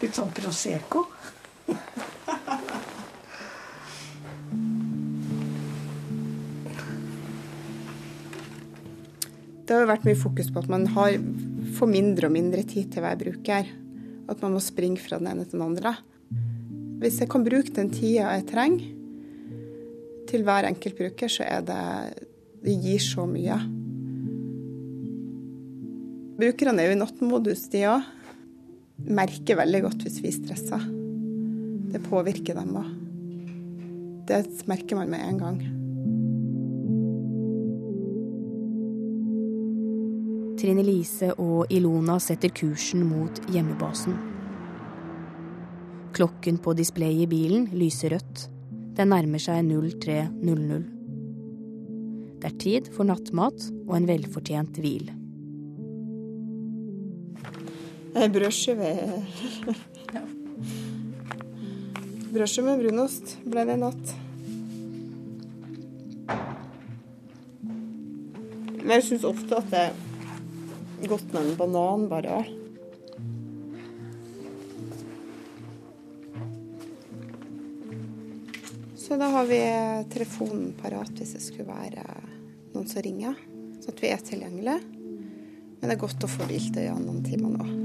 Litt 0.00 0.14
sånn 0.14 0.32
Prosecco. 0.38 1.08
Det 9.64 9.72
har 9.72 9.86
jo 9.86 9.88
vært 9.88 10.04
mye 10.04 10.18
fokus 10.20 10.50
på 10.52 10.60
at 10.60 10.68
man 10.68 10.84
har, 10.92 11.14
får 11.78 11.88
mindre 11.88 12.28
og 12.28 12.34
mindre 12.34 12.64
tid 12.68 12.90
til 12.92 13.04
hver 13.04 13.16
bruker. 13.20 13.70
At 14.28 14.42
man 14.44 14.52
må 14.56 14.60
springe 14.60 15.00
fra 15.00 15.16
den 15.20 15.30
ene 15.30 15.46
til 15.48 15.56
den 15.56 15.64
andre. 15.64 15.94
Hvis 17.00 17.20
jeg 17.20 17.30
kan 17.32 17.44
bruke 17.44 17.72
den 17.76 17.90
tida 17.92 18.28
jeg 18.36 18.46
trenger 18.50 18.90
til 20.28 20.44
hver 20.44 20.68
enkelt 20.68 20.98
bruker, 20.98 21.32
så 21.32 21.46
er 21.48 21.64
det 21.64 21.80
Det 22.64 22.74
gir 22.80 23.00
så 23.00 23.26
mye. 23.28 23.58
Brukerne 26.38 26.80
er 26.80 26.88
jo 26.88 26.96
i 26.96 27.00
nattmodus, 27.00 27.68
de 27.68 27.84
òg. 27.92 28.06
Merker 29.04 29.58
veldig 29.58 29.82
godt 29.84 30.06
hvis 30.06 30.22
vi 30.24 30.32
stresser. 30.32 30.86
Det 31.92 32.00
påvirker 32.08 32.56
dem 32.56 32.72
òg. 32.80 32.88
Det 34.24 34.40
merker 34.64 34.96
man 34.96 35.12
med 35.12 35.28
en 35.28 35.42
gang. 35.42 35.83
Trine 40.64 40.80
Lise 40.80 41.26
og 41.36 41.68
Ilona 41.76 42.14
setter 42.24 42.48
kursen 42.56 43.02
mot 43.04 43.36
hjemmebasen. 43.52 44.14
Klokken 46.16 46.56
på 46.64 46.72
displayet 46.78 47.26
i 47.26 47.28
bilen 47.28 47.66
lyser 47.76 48.14
rødt. 48.14 48.46
Den 48.96 49.10
nærmer 49.12 49.42
seg 49.44 49.60
03.00. 49.68 50.86
Det 52.40 52.48
er 52.48 52.56
tid 52.62 52.88
for 52.94 53.04
nattmat 53.10 53.66
og 53.82 53.92
en 53.98 54.08
velfortjent 54.08 54.80
hvil. 54.80 55.10
Eh, 58.14 58.24
Brødskive 58.32 58.94
Brødskive 62.32 62.66
med 62.70 62.86
brunost 62.86 63.36
ble 63.44 63.66
det 63.68 63.76
i 63.76 63.82
natt. 63.84 64.16
Men 68.80 68.96
jeg 68.96 69.08
syns 69.10 69.28
ofte 69.28 69.60
at 69.60 69.68
det 69.68 69.84
er 69.90 70.03
godt 71.02 71.32
med 71.32 71.40
en 71.42 71.56
banan 71.58 72.08
bare. 72.08 72.44
Så 78.96 79.16
da 79.20 79.28
har 79.34 79.44
vi 79.44 79.60
telefonen 80.14 80.72
parat 80.80 81.12
hvis 81.18 81.34
det 81.36 81.42
skulle 81.44 81.68
være 81.68 82.04
noen 82.72 82.88
som 82.88 83.04
ringer. 83.04 83.36
Så 83.84 83.92
at 83.92 84.00
vi 84.02 84.10
er 84.14 84.24
tilgjengelige. 84.24 84.80
Men 85.80 85.90
det 85.90 85.96
er 85.98 86.04
godt 86.06 86.24
å 86.24 86.30
få 86.30 86.48
hvilt 86.48 86.78
øynene 86.80 87.04
noen 87.04 87.24
timer 87.26 87.58
nå. 87.58 87.83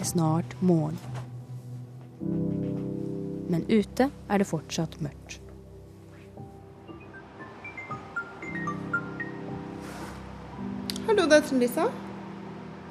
Er 0.00 0.08
snart 0.08 0.54
morgen. 0.64 0.96
Men 3.50 3.64
ute 3.68 4.06
er 4.08 4.40
det 4.40 4.48
fortsatt 4.48 4.96
mørkt. 5.04 5.40
Hallo, 11.04 11.26
det 11.26 11.36
er 11.36 11.44
Trine 11.44 11.64
Lisa. 11.64 11.88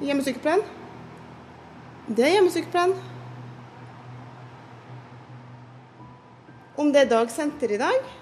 Hjemmesykepleien. 0.04 0.62
Det 2.10 2.26
er 2.26 2.34
hjemmesykepleien. 2.36 2.94
Om 6.80 6.92
det 6.94 7.04
er 7.04 7.10
dagsenter 7.10 7.74
i 7.74 7.80
dag? 7.80 8.12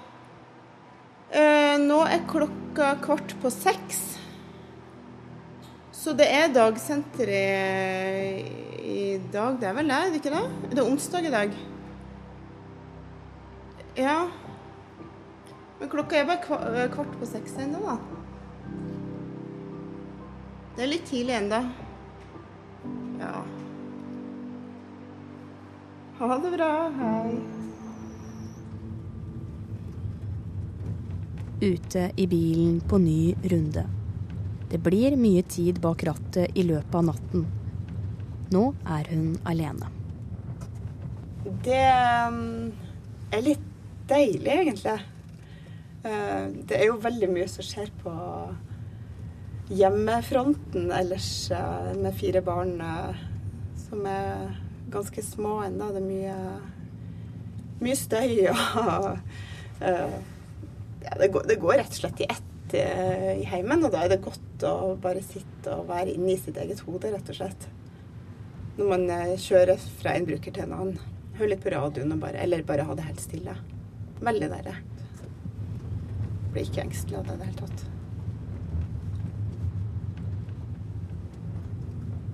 Eh, 1.29 1.75
nå 1.83 1.99
er 2.07 2.25
klokka 2.31 2.95
kvart 3.03 3.35
på 3.43 3.51
seks. 3.53 4.01
Så 5.93 6.15
det 6.17 6.29
er 6.31 6.49
dagsenter 6.55 7.29
i, 7.29 8.68
i 8.89 9.19
dag, 9.31 9.57
det 9.61 9.67
er 9.69 9.75
vel 9.77 9.91
det? 9.91 9.99
Ikke 10.19 10.33
det? 10.33 10.45
Det 10.71 10.81
er 10.81 10.87
onsdag 10.87 11.27
i 11.27 11.33
dag. 11.33 11.57
Ja. 13.99 14.17
Men 15.79 15.91
klokka 15.91 16.17
er 16.17 16.27
bare 16.29 16.59
eh, 16.73 16.89
kvart 16.91 17.13
på 17.19 17.27
seks 17.29 17.57
ennå, 17.61 17.83
da. 17.83 17.97
Det 20.75 20.85
er 20.85 20.91
litt 20.93 21.07
tidlig 21.09 21.35
ennå. 21.37 21.61
Ja. 23.19 23.43
Ha 26.19 26.37
det 26.43 26.51
bra. 26.55 26.73
Hei. 26.97 27.37
Ute 31.59 32.09
i 32.15 32.27
bilen 32.31 32.79
på 32.87 32.97
ny 33.03 33.35
runde. 33.51 33.85
Det 34.71 34.79
blir 34.83 35.15
mye 35.19 35.43
tid 35.43 35.81
bak 35.83 36.03
rattet 36.07 36.55
i 36.55 36.63
løpet 36.63 36.95
av 36.95 37.09
natten. 37.11 37.47
Nå 38.53 38.63
er 38.89 39.09
hun 39.11 39.37
alene. 39.47 39.89
Det 41.65 41.83
um, 42.29 42.71
er 43.33 43.45
litt 43.45 43.65
deilig, 44.09 44.53
egentlig. 44.63 44.97
Eh, 46.03 46.47
Det 46.65 46.77
er 46.77 46.85
jo 46.87 46.99
veldig 47.01 47.29
mye 47.31 47.47
som 47.51 47.65
skjer 47.65 47.91
på 48.01 48.13
hjemmefronten 49.69 50.89
ellers 50.95 51.51
eh, 51.53 51.91
med 51.99 52.15
fire 52.17 52.41
barn 52.41 52.79
eh, 52.81 53.19
som 53.83 54.05
er 54.09 54.55
ganske 54.89 55.23
små 55.23 55.59
ennå. 55.67 55.91
Det 55.93 56.01
er 56.01 56.07
mye, 56.07 56.37
mye 57.83 57.97
støy 57.99 58.47
og 58.49 59.09
ja, 59.79 61.13
det, 61.15 61.29
går, 61.31 61.45
det 61.47 61.59
går 61.61 61.77
rett 61.79 61.93
og 61.93 62.01
slett 62.01 62.23
i 62.23 62.29
ett 62.29 62.45
i 62.69 63.45
heimen, 63.49 63.81
og 63.81 63.93
da 63.93 64.03
er 64.03 64.11
det 64.11 64.19
godt 64.21 64.63
å 64.67 64.91
bare 65.01 65.23
sitte 65.25 65.73
og 65.73 65.87
være 65.89 66.11
inne 66.13 66.35
i 66.35 66.37
sitt 66.37 66.59
eget 66.61 66.83
hode, 66.85 67.09
rett 67.09 67.31
og 67.31 67.37
slett. 67.39 67.65
Når 68.79 68.87
man 68.87 69.09
eh, 69.11 69.35
kjører 69.35 69.75
fra 69.99 70.13
en 70.15 70.25
bruker 70.27 70.53
til 70.55 70.63
en 70.63 70.75
annen. 70.77 71.15
Hør 71.35 71.49
litt 71.51 71.63
på 71.63 71.71
radioen 71.73 72.19
bare, 72.19 72.39
eller 72.39 72.63
bare 72.67 72.85
ha 72.87 72.95
det 72.95 73.07
helt 73.09 73.19
stille. 73.19 73.55
Veldig 74.23 74.47
nære. 74.53 74.75
Blir 76.53 76.63
ikke 76.63 76.85
engstelig 76.85 77.17
av 77.19 77.27
det 77.27 77.35
i 77.35 77.39
det 77.41 77.49
hele 77.49 77.59
tatt. 77.65 77.87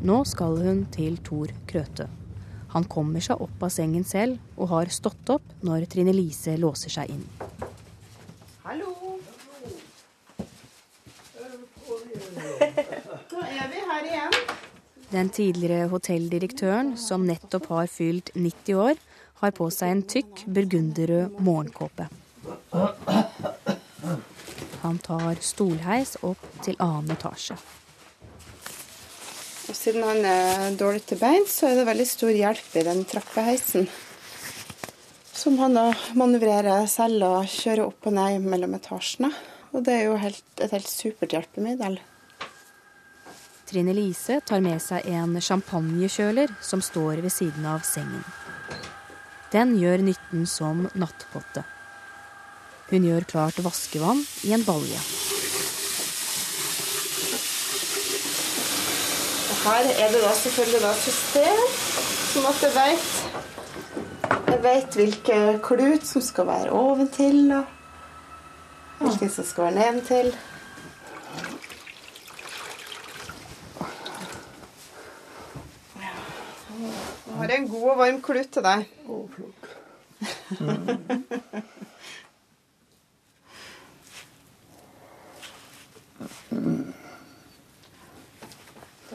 Nå 0.06 0.20
skal 0.30 0.60
hun 0.62 0.84
til 0.94 1.18
Tor 1.26 1.50
Krøte. 1.66 2.06
Han 2.76 2.86
kommer 2.92 3.24
seg 3.26 3.42
opp 3.42 3.64
av 3.66 3.72
sengen 3.74 4.06
selv 4.06 4.38
og 4.60 4.70
har 4.70 4.94
stått 4.94 5.32
opp 5.34 5.54
når 5.66 5.88
Trine 5.90 6.14
Lise 6.14 6.54
låser 6.62 6.94
seg 6.94 7.10
inn. 7.16 7.26
Hallo! 8.68 8.92
Nå 13.34 13.42
er 13.50 13.68
vi 13.72 13.82
her 13.90 14.12
igjen. 14.12 14.36
Den 15.16 15.30
tidligere 15.32 15.88
hotelldirektøren, 15.88 16.96
som 17.00 17.24
nettopp 17.24 17.70
har 17.72 17.88
fylt 17.88 18.34
90 18.36 18.80
år, 18.84 18.98
har 19.40 19.54
på 19.56 19.70
seg 19.72 19.94
en 19.94 20.02
tykk 20.12 20.42
burgunderrød 20.58 21.38
morgenkåpe. 21.46 22.08
Han 24.82 24.98
tar 25.06 25.40
stolheis 25.40 26.18
opp 26.20 26.44
til 26.66 26.76
annen 26.84 27.14
etasje. 27.16 27.56
Og 29.66 29.78
siden 29.78 30.04
han 30.04 30.20
er 30.28 30.76
dårlig 30.78 31.06
til 31.08 31.22
beins, 31.22 31.54
så 31.62 31.70
er 31.70 31.80
det 31.80 31.88
veldig 31.88 32.08
stor 32.10 32.34
hjelp 32.36 32.76
i 32.76 32.84
den 32.90 33.00
trappeheisen. 33.08 33.88
Som 35.32 35.56
han 35.64 35.80
manøvrerer 36.20 36.90
selv 36.92 37.24
og 37.30 37.48
kjører 37.56 37.86
opp 37.88 38.12
og 38.12 38.18
ned 38.20 38.44
mellom 38.44 38.76
etasjene. 38.78 39.32
Og 39.72 39.88
det 39.88 39.96
er 39.96 40.06
jo 40.10 40.20
helt, 40.20 40.44
et 40.60 40.76
helt 40.76 40.92
supert 40.92 41.34
hjelpemiddel. 41.38 41.98
Trine 43.76 43.92
Lise 43.92 44.38
tar 44.40 44.62
med 44.64 44.80
seg 44.80 45.04
en 45.12 45.34
champagnekjøler 45.44 46.54
som 46.64 46.80
står 46.80 47.18
ved 47.26 47.34
siden 47.34 47.66
av 47.68 47.82
sengen. 47.84 48.22
Den 49.52 49.74
gjør 49.76 50.00
nytten 50.08 50.46
som 50.48 50.86
nattpotte. 50.96 51.66
Hun 52.88 53.04
gjør 53.04 53.28
klart 53.28 53.60
vaskevann 53.66 54.22
i 54.48 54.54
en 54.56 54.64
balje. 54.64 55.02
Her 59.66 59.92
er 59.92 60.16
det 60.16 60.24
da 60.24 60.32
selvfølgelig 60.46 60.84
da 60.88 60.96
system, 61.04 61.62
sånn 62.32 62.50
at 62.54 62.64
jeg 62.64 62.76
vet 62.80 63.14
jeg 64.56 64.66
veit 64.70 65.00
hvilke 65.02 65.44
klut 65.68 66.08
som 66.08 66.24
skal 66.24 66.48
være 66.48 66.72
oventil, 66.72 67.58
og 67.60 69.04
hvilke 69.04 69.34
som 69.36 69.52
skal 69.52 69.68
være 69.68 69.82
nedentil. 69.82 70.36
Har 77.46 77.54
jeg 77.54 77.64
en 77.64 77.70
god 77.70 77.90
og 77.92 77.98
varm 78.02 78.20
klut 78.26 78.50
til 78.52 78.64
deg. 78.66 78.80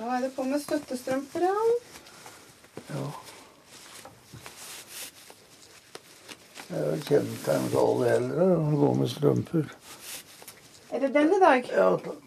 Da 0.00 0.14
er 0.16 0.22
det 0.24 0.30
på 0.32 0.44
med 0.48 0.62
støttestrømper, 0.62 1.42
ja. 1.44 1.56
Ja. 2.88 3.02
Det 6.70 6.80
er 6.80 7.02
kjennetegn 7.04 7.66
for 7.72 7.80
alle 7.82 8.14
eldre 8.14 8.46
å 8.54 8.78
gå 8.80 8.90
med 9.00 9.10
strømper. 9.12 9.68
Er 10.94 11.04
det 11.04 11.10
den 11.18 11.34
i 11.36 11.40
dag? 11.42 11.68
Ja 11.74 11.90
takk. 12.00 12.26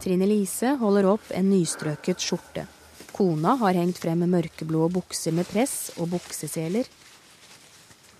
Trine 0.00 0.30
Lise 0.30 0.72
holder 0.80 1.10
opp 1.10 1.26
en 1.36 1.50
nystrøket 1.52 2.24
skjorte. 2.24 2.64
Kona 3.12 3.56
har 3.60 3.76
hengt 3.76 3.98
frem 4.02 4.22
mørkeblå 4.30 4.88
bukser 4.94 5.34
med 5.36 5.48
press 5.50 5.90
og 5.98 6.10
bukseseler. 6.14 6.88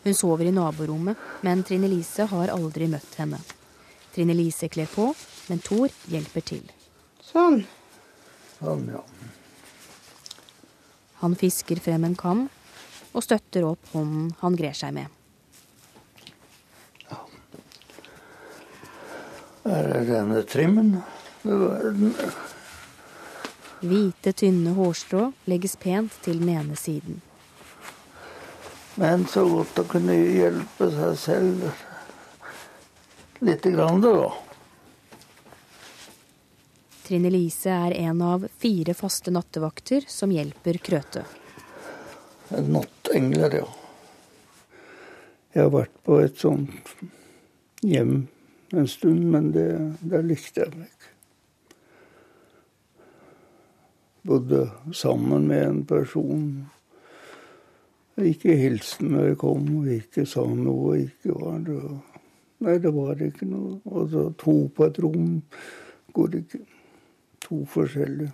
Hun 0.04 0.16
sover 0.16 0.48
i 0.48 0.54
naborommet, 0.54 1.16
men 1.44 1.64
Trine 1.66 1.88
Lise 1.90 2.24
har 2.30 2.52
aldri 2.54 2.88
møtt 2.88 3.18
henne. 3.20 3.40
Trine 4.14 4.34
Lise 4.34 4.68
kler 4.72 4.88
på, 4.90 5.10
men 5.50 5.60
Thor 5.64 5.92
hjelper 6.10 6.46
til. 6.52 6.64
Sånn. 7.24 7.62
Sånn, 8.58 8.88
ja. 8.90 9.04
Han 11.20 11.36
fisker 11.36 11.80
frem 11.84 12.06
en 12.08 12.16
kam 12.16 12.46
og 13.12 13.24
støtter 13.24 13.66
opp 13.68 13.90
hånden 13.92 14.30
han 14.40 14.56
grer 14.56 14.76
seg 14.76 14.94
med. 14.96 15.16
Her 19.70 19.90
er 19.98 20.06
denne 20.08 20.40
trimmen. 20.48 20.94
Det 21.42 21.56
var 21.60 21.84
den. 21.84 22.14
Hvite, 23.80 24.32
tynne 24.36 24.74
hårstrå 24.76 25.30
legges 25.48 25.76
pent 25.80 26.12
til 26.24 26.42
den 26.42 26.52
ene 26.52 26.76
siden. 26.76 27.20
Men 29.00 29.24
så 29.30 29.46
godt 29.48 29.78
å 29.80 29.86
kunne 29.88 30.16
hjelpe 30.16 30.90
seg 30.92 31.16
selv 31.20 31.64
lite 33.40 33.72
grann, 33.72 34.02
da. 34.04 34.28
Trine 37.06 37.30
Lise 37.32 37.72
er 37.72 37.96
en 38.04 38.20
av 38.22 38.44
fire 38.60 38.94
faste 38.94 39.32
nattevakter 39.32 40.04
som 40.06 40.30
hjelper 40.34 40.78
Krøtø. 40.84 41.24
Nattengler, 42.50 43.56
ja. 43.62 43.68
Jeg 45.54 45.64
har 45.64 45.72
vært 45.74 45.96
på 46.06 46.20
et 46.22 46.36
sånt 46.38 46.92
hjem 47.82 48.28
en 48.70 48.86
stund, 48.90 49.24
men 49.32 49.50
det, 49.56 49.66
der 50.06 50.22
likte 50.22 50.62
jeg 50.62 50.76
meg 50.76 50.92
ikke. 50.92 51.09
Bodde 54.22 54.66
sammen 54.92 55.46
med 55.48 55.64
en 55.66 55.84
person. 55.88 56.66
Ikke 58.20 58.56
hilste 58.56 59.06
når 59.08 59.30
jeg 59.30 59.38
kom, 59.40 59.68
og 59.80 59.88
ikke 59.94 60.26
sa 60.28 60.44
noe. 60.44 60.98
ikke 61.06 61.32
var 61.38 61.58
det. 61.64 61.80
Nei, 62.60 62.76
det 62.78 62.92
var 62.92 63.22
ikke 63.24 63.48
noe. 63.48 63.80
Og 63.88 64.10
så 64.12 64.26
to 64.38 64.56
på 64.76 64.90
et 64.90 65.00
rom 65.00 65.40
går 66.12 66.36
ikke. 66.42 66.64
To 67.40 67.64
forskjellige. 67.64 68.32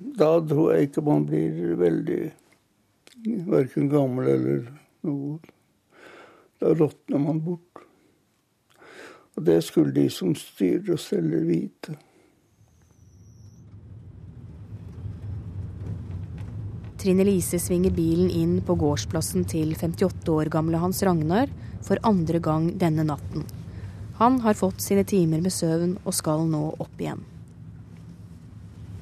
Da 0.00 0.38
tror 0.40 0.72
jeg 0.72 0.88
ikke 0.88 1.04
man 1.04 1.26
blir 1.28 1.74
veldig 1.76 2.20
Verken 3.20 3.90
gammel 3.92 4.28
eller 4.32 4.60
noe. 5.04 5.34
Da 6.60 6.72
råtner 6.72 7.20
man 7.20 7.42
bort. 7.44 7.82
Og 9.36 9.44
det 9.44 9.58
skulle 9.64 9.92
de 9.92 10.06
som 10.12 10.32
styrer 10.34 10.94
og 10.94 11.02
steller, 11.02 11.44
vite. 11.44 11.98
Trine 17.00 17.24
Lise 17.24 17.56
svinger 17.58 17.90
bilen 17.96 18.28
inn 18.30 18.58
på 18.60 18.74
gårdsplassen 18.76 19.46
til 19.48 19.70
58 19.72 20.28
år 20.34 20.50
gamle 20.52 20.76
Hans 20.82 20.98
Ragnar 21.06 21.48
for 21.80 21.96
andre 22.04 22.36
gang 22.44 22.66
denne 22.76 23.06
natten. 23.08 23.46
Han 24.18 24.36
har 24.44 24.58
fått 24.58 24.82
sine 24.84 25.06
timer 25.08 25.40
med 25.40 25.54
søvn 25.54 25.94
og 26.04 26.12
skal 26.12 26.44
nå 26.44 26.60
opp 26.76 27.00
igjen. 27.00 27.22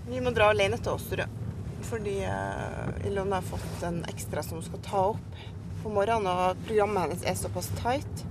Vi 0.07 0.23
må 0.23 0.31
dra 0.31 0.53
alene 0.53 0.79
til 0.79 0.95
Åsterø. 0.95 1.27
fordi 1.89 2.15
eh, 2.27 3.07
Ilona 3.07 3.41
har 3.41 3.47
fått 3.47 3.83
en 3.87 4.05
ekstra 4.11 4.43
som 4.43 4.59
hun 4.59 4.67
skal 4.67 4.81
ta 4.83 5.03
opp 5.15 5.43
på 5.83 5.91
morgenen, 5.91 6.27
og 6.27 6.63
programmet 6.67 7.03
hennes 7.03 7.25
er 7.27 7.35
såpass 7.39 7.71
tight. 7.83 8.25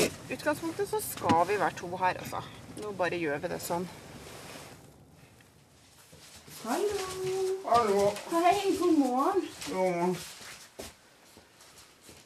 I 0.00 0.08
utgangspunktet 0.32 0.88
så 0.88 1.00
skal 1.00 1.44
vi 1.48 1.60
være 1.60 1.76
to 1.76 1.92
her, 1.96 2.20
altså. 2.24 2.40
Nå 2.80 2.92
bare 2.96 3.20
gjør 3.20 3.40
vi 3.44 3.52
det 3.52 3.60
sånn. 3.60 3.84
Hallo. 6.64 6.88
Hallo. 7.66 8.12
Hei, 8.30 8.76
god 8.78 8.98
morgen. 8.98 9.42
Jo, 9.70 10.14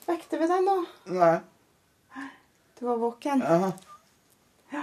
Vekte 0.07 0.38
vi 0.38 0.46
deg 0.51 0.62
nå? 0.66 0.75
nei. 1.11 1.38
Du 2.79 2.85
var 2.87 2.96
våken? 3.01 3.40
Ja. 3.40 3.72
Ja. 4.70 4.83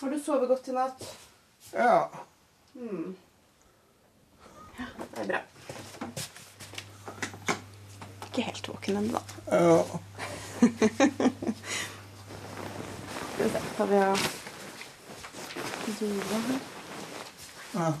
Har 0.00 0.10
du 0.10 0.18
sovet 0.20 0.48
godt 0.50 0.68
i 0.68 0.72
natt? 0.74 1.04
Ja. 1.72 2.10
Mm. 2.74 3.14
Ja, 4.78 4.84
det 5.14 5.22
er 5.22 5.26
bra. 5.30 5.40
Ikke 8.26 8.42
helt 8.50 8.68
våken 8.72 8.96
ennå, 9.00 9.12
da. 9.18 9.22
Ja. 9.56 9.84
Skal 13.30 13.44
vi 13.44 13.50
se, 13.54 13.60
Tar 13.78 13.86
vi 13.94 14.02
av 14.04 14.18
dyre 16.00 16.40
her? 16.46 16.62
Ja. 17.78 17.92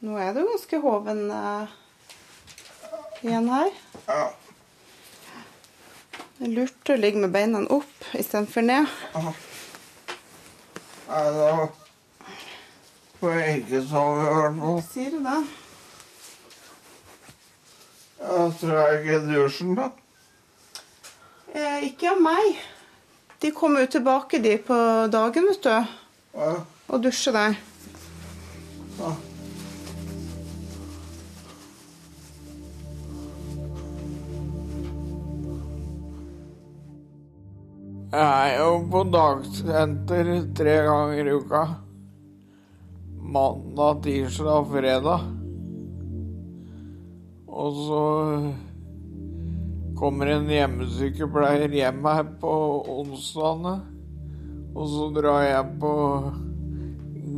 Nå 0.00 0.14
er 0.16 0.30
du 0.32 0.46
ganske 0.48 0.78
hoven 0.80 1.26
eh, 1.28 1.72
igjen 3.20 3.50
her. 3.52 3.74
Ja. 4.06 4.22
Det 6.38 6.46
er 6.48 6.54
lurt 6.56 6.92
å 6.92 6.96
ligge 6.96 7.20
med 7.20 7.34
beina 7.34 7.60
opp 7.68 8.06
istedenfor 8.16 8.64
ned. 8.64 8.88
Nei, 11.10 11.24
da 11.36 11.50
får 13.20 13.36
jeg 13.42 13.60
ikke 13.60 13.82
sove, 13.90 14.24
i 14.24 14.34
hvert 14.38 14.58
fall. 14.64 14.82
Sier 14.88 15.12
du 15.12 15.20
da? 15.28 15.36
Ja, 18.20 18.50
tror 18.56 18.76
jeg 18.78 19.00
ikke 19.02 19.22
dusjen, 19.28 19.76
da. 19.76 19.90
Eh, 21.52 21.90
ikke 21.90 22.14
av 22.14 22.24
meg. 22.24 22.54
De 23.44 23.52
kommer 23.52 23.84
jo 23.84 23.96
tilbake 23.98 24.40
de 24.40 24.56
på 24.64 24.78
dagen, 25.12 25.52
vet 25.52 25.66
du. 25.68 25.98
Ja. 26.40 26.54
Og 26.88 27.04
dusjer 27.04 27.36
der. 27.36 27.60
Jeg 38.10 38.54
er 38.56 38.64
jo 38.64 38.78
på 38.90 39.04
dagsenter 39.06 40.28
tre 40.58 40.72
ganger 40.82 41.28
i 41.30 41.34
uka. 41.38 41.60
Mandag, 43.22 44.00
tirsdag 44.02 44.50
og 44.50 44.72
fredag. 44.72 45.28
Og 47.46 47.78
så 47.78 48.00
kommer 50.00 50.32
en 50.32 50.50
hjemmesykepleier 50.50 51.70
hjem 51.70 52.02
her 52.10 52.26
på 52.42 52.56
onsdagene. 52.96 53.76
Og 54.74 54.90
så 54.90 55.06
drar 55.14 55.46
jeg 55.46 55.70
på 55.86 55.94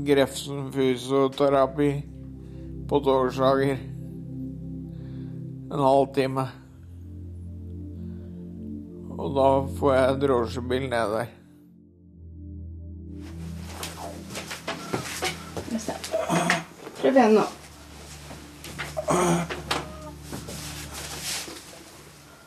Grefsen 0.08 0.72
fysioterapi 0.72 1.90
på 2.88 3.04
torsdager. 3.04 3.76
En 5.68 5.85
halvtime. 5.85 6.48
Og 9.22 9.30
da 9.37 9.48
får 9.78 9.92
jeg 9.94 10.20
drosjebil 10.24 10.88
ned 10.90 11.12
der. 11.14 11.30
Prøv 17.02 17.18
igjen 17.18 17.37
nå. 17.38 17.44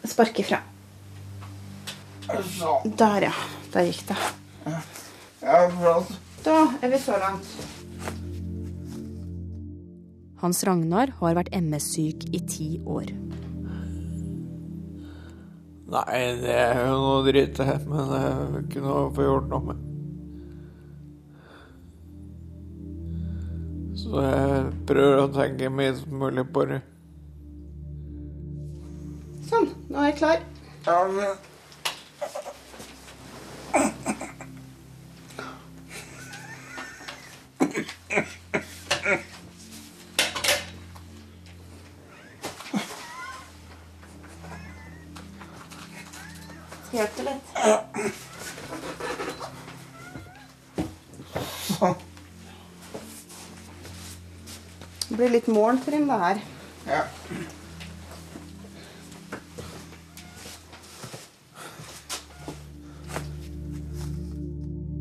Spark 0.07 0.39
ifra. 0.43 0.59
Der, 2.25 3.27
ja. 3.27 3.33
Der 3.73 3.87
gikk 3.89 4.03
det. 4.11 4.19
Da 6.45 6.59
er 6.81 6.91
vi 6.91 6.99
så 7.03 7.19
langt. 7.19 7.55
Hans 10.43 10.63
Ragnar 10.67 11.11
har 11.19 11.35
vært 11.39 11.51
MS-syk 11.55 12.27
i 12.35 12.43
ti 12.47 12.69
år. 12.83 13.11
Nei, 15.85 16.21
det 16.41 16.53
er 16.53 16.79
jo 16.87 16.95
noe 16.97 17.25
dritt, 17.27 17.59
det. 17.59 17.75
Men 17.85 18.07
det 18.09 18.21
er 18.25 18.55
ikke 18.63 18.81
noe 18.85 19.03
å 19.03 19.11
få 19.13 19.27
gjort 19.27 19.51
noe 19.51 19.67
med. 19.69 19.83
Så 24.01 24.21
jeg 24.21 24.71
prøver 24.89 25.21
å 25.21 25.31
tenke 25.33 25.69
minst 25.73 26.09
mulig 26.09 26.45
på 26.53 26.65
det. 26.69 26.81
Sånn, 29.45 29.69
nå 29.89 30.01
er 30.01 30.09
jeg 30.09 30.17
klar. 30.23 30.47
Ja, 30.87 30.97
men... 31.09 31.53
Det 55.09 55.15
blir 55.15 55.29
litt 55.29 55.47
morgentrim, 55.47 56.07
det 56.07 56.17
her. 56.17 56.39
Ja. 56.89 57.01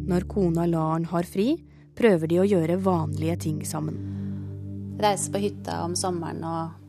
Når 0.04 0.26
kona 0.28 0.66
Laren 0.66 1.06
har 1.08 1.24
fri, 1.24 1.54
prøver 1.96 2.28
de 2.28 2.40
å 2.42 2.44
gjøre 2.44 2.76
vanlige 2.84 3.36
ting 3.46 3.62
sammen. 3.64 3.96
Reise 5.00 5.32
på 5.32 5.40
hytta 5.40 5.80
om 5.84 5.96
sommeren 5.96 6.44
og 6.44 6.80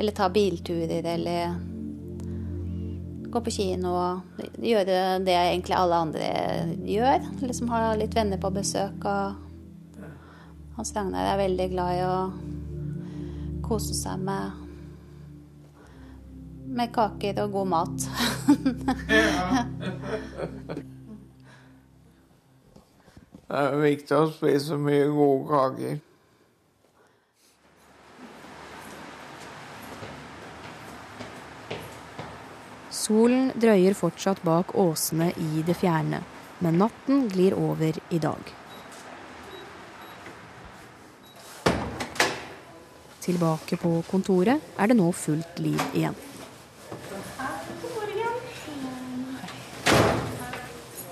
Eller 0.00 0.14
ta 0.16 0.30
bilturer 0.32 1.04
eller 1.04 1.54
gå 3.30 3.40
på 3.44 3.52
kino 3.52 3.90
og 3.92 4.38
gjøre 4.64 5.18
det 5.26 5.34
egentlig 5.36 5.76
alle 5.76 5.98
andre 6.06 6.30
gjør. 6.88 7.26
Liksom 7.44 7.68
ha 7.68 7.82
litt 8.00 8.16
venner 8.16 8.40
på 8.40 8.48
besøk 8.54 9.04
og 9.04 9.49
Hans 10.80 10.94
Ragnar 10.96 11.26
er 11.28 11.36
veldig 11.36 11.64
glad 11.74 11.92
i 11.92 12.04
å 12.08 12.32
kose 13.60 13.92
seg 13.92 14.22
med 14.24 14.54
med 16.72 16.88
kaker 16.94 17.36
og 17.42 17.50
god 17.52 17.68
mat. 17.68 17.96
Det 23.50 23.58
er 23.60 23.76
viktig 23.82 24.16
å 24.16 24.30
spise 24.32 24.78
mye 24.80 25.10
gode 25.12 25.44
kaker. 25.50 25.98
Solen 32.88 33.52
drøyer 33.66 33.92
fortsatt 34.00 34.40
bak 34.48 34.72
åsene 34.80 35.28
i 35.36 35.60
det 35.68 35.76
fjerne, 35.82 36.24
men 36.64 36.80
natten 36.86 37.28
glir 37.28 37.58
over 37.58 38.00
i 38.08 38.22
dag. 38.24 38.59
Tilbake 43.30 43.76
på 43.78 43.92
kontoret 44.10 44.58
er 44.74 44.90
det 44.90 44.96
nå 44.98 45.06
fullt 45.14 45.60
liv 45.62 45.78
igjen. 45.94 46.16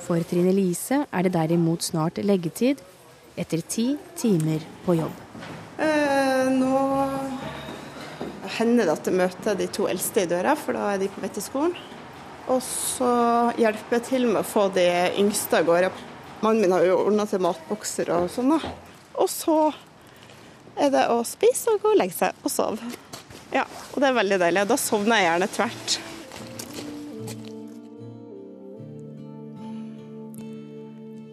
For 0.02 0.24
Trine 0.26 0.50
Lise 0.56 1.04
er 1.04 1.26
det 1.26 1.34
derimot 1.36 1.84
snart 1.86 2.18
leggetid, 2.24 2.80
etter 3.38 3.62
ti 3.62 3.92
timer 4.18 4.64
på 4.82 4.96
jobb. 4.98 5.14
Eh, 5.78 6.48
nå 6.58 6.74
hender 8.56 8.88
det 8.88 8.96
at 8.96 9.06
jeg 9.06 9.18
møter 9.20 9.58
de 9.60 9.68
to 9.70 9.86
eldste 9.86 10.24
i 10.24 10.30
døra, 10.32 10.56
for 10.58 10.74
da 10.74 10.94
er 10.96 11.04
de 11.04 11.10
på 11.12 11.22
vei 11.22 11.30
til 11.36 11.44
skolen. 11.44 11.76
Og 12.48 12.58
så 12.64 13.12
hjelper 13.60 14.00
jeg 14.00 14.08
til 14.08 14.26
med 14.32 14.40
å 14.42 14.48
få 14.48 14.66
de 14.74 14.88
yngste 15.20 15.60
av 15.60 15.68
gårde. 15.68 15.92
Mannen 16.40 16.64
min 16.64 16.74
har 16.74 16.88
jo 16.88 17.02
ordna 17.04 17.28
til 17.30 17.44
matbokser 17.46 18.10
og 18.16 18.26
sånn. 18.32 18.56
Og 18.58 19.30
så 19.30 19.68
er 20.78 20.92
det 20.94 21.06
å 21.12 21.22
spise 21.26 21.74
og 21.74 21.82
gå 21.82 21.92
og 21.92 21.98
legge 22.00 22.16
seg 22.16 22.44
og 22.44 22.52
sove. 22.52 22.92
Ja, 23.54 23.64
og 23.64 24.02
det 24.02 24.10
er 24.10 24.18
veldig 24.18 24.38
deilig. 24.42 24.68
Da 24.68 24.76
sovner 24.80 25.20
jeg 25.20 25.28
gjerne 25.28 25.50
tvert. 25.54 25.98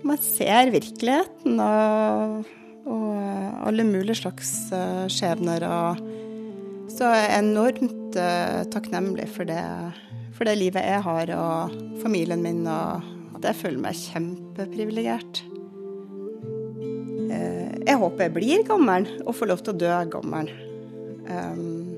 Man 0.06 0.22
ser 0.22 0.70
virkeligheten 0.74 1.60
og, 1.60 2.52
og 2.86 3.66
alle 3.66 3.86
mulige 3.88 4.20
slags 4.22 4.54
eh, 4.76 5.08
skjebner. 5.12 5.66
Og 5.66 6.94
så 6.94 7.10
er 7.10 7.24
jeg 7.24 7.42
enormt 7.42 8.20
eh, 8.22 8.62
takknemlig 8.72 9.28
for 9.34 9.50
det, 9.50 9.64
for 10.38 10.48
det 10.48 10.56
livet 10.62 10.86
jeg 10.86 11.02
har 11.10 11.34
og 11.36 11.76
familien 12.04 12.46
min. 12.46 12.64
Og 12.70 13.42
jeg 13.44 13.60
føler 13.60 13.82
meg 13.82 14.00
kjempeprivilegert. 14.00 15.44
Jeg 17.86 18.00
håper 18.02 18.26
jeg 18.26 18.34
blir 18.34 18.66
gammel 18.66 19.06
og 19.26 19.36
får 19.38 19.52
lov 19.52 19.64
til 19.66 19.76
å 19.76 19.80
dø 19.86 19.94
gammel. 20.16 20.50
Um, 21.30 21.94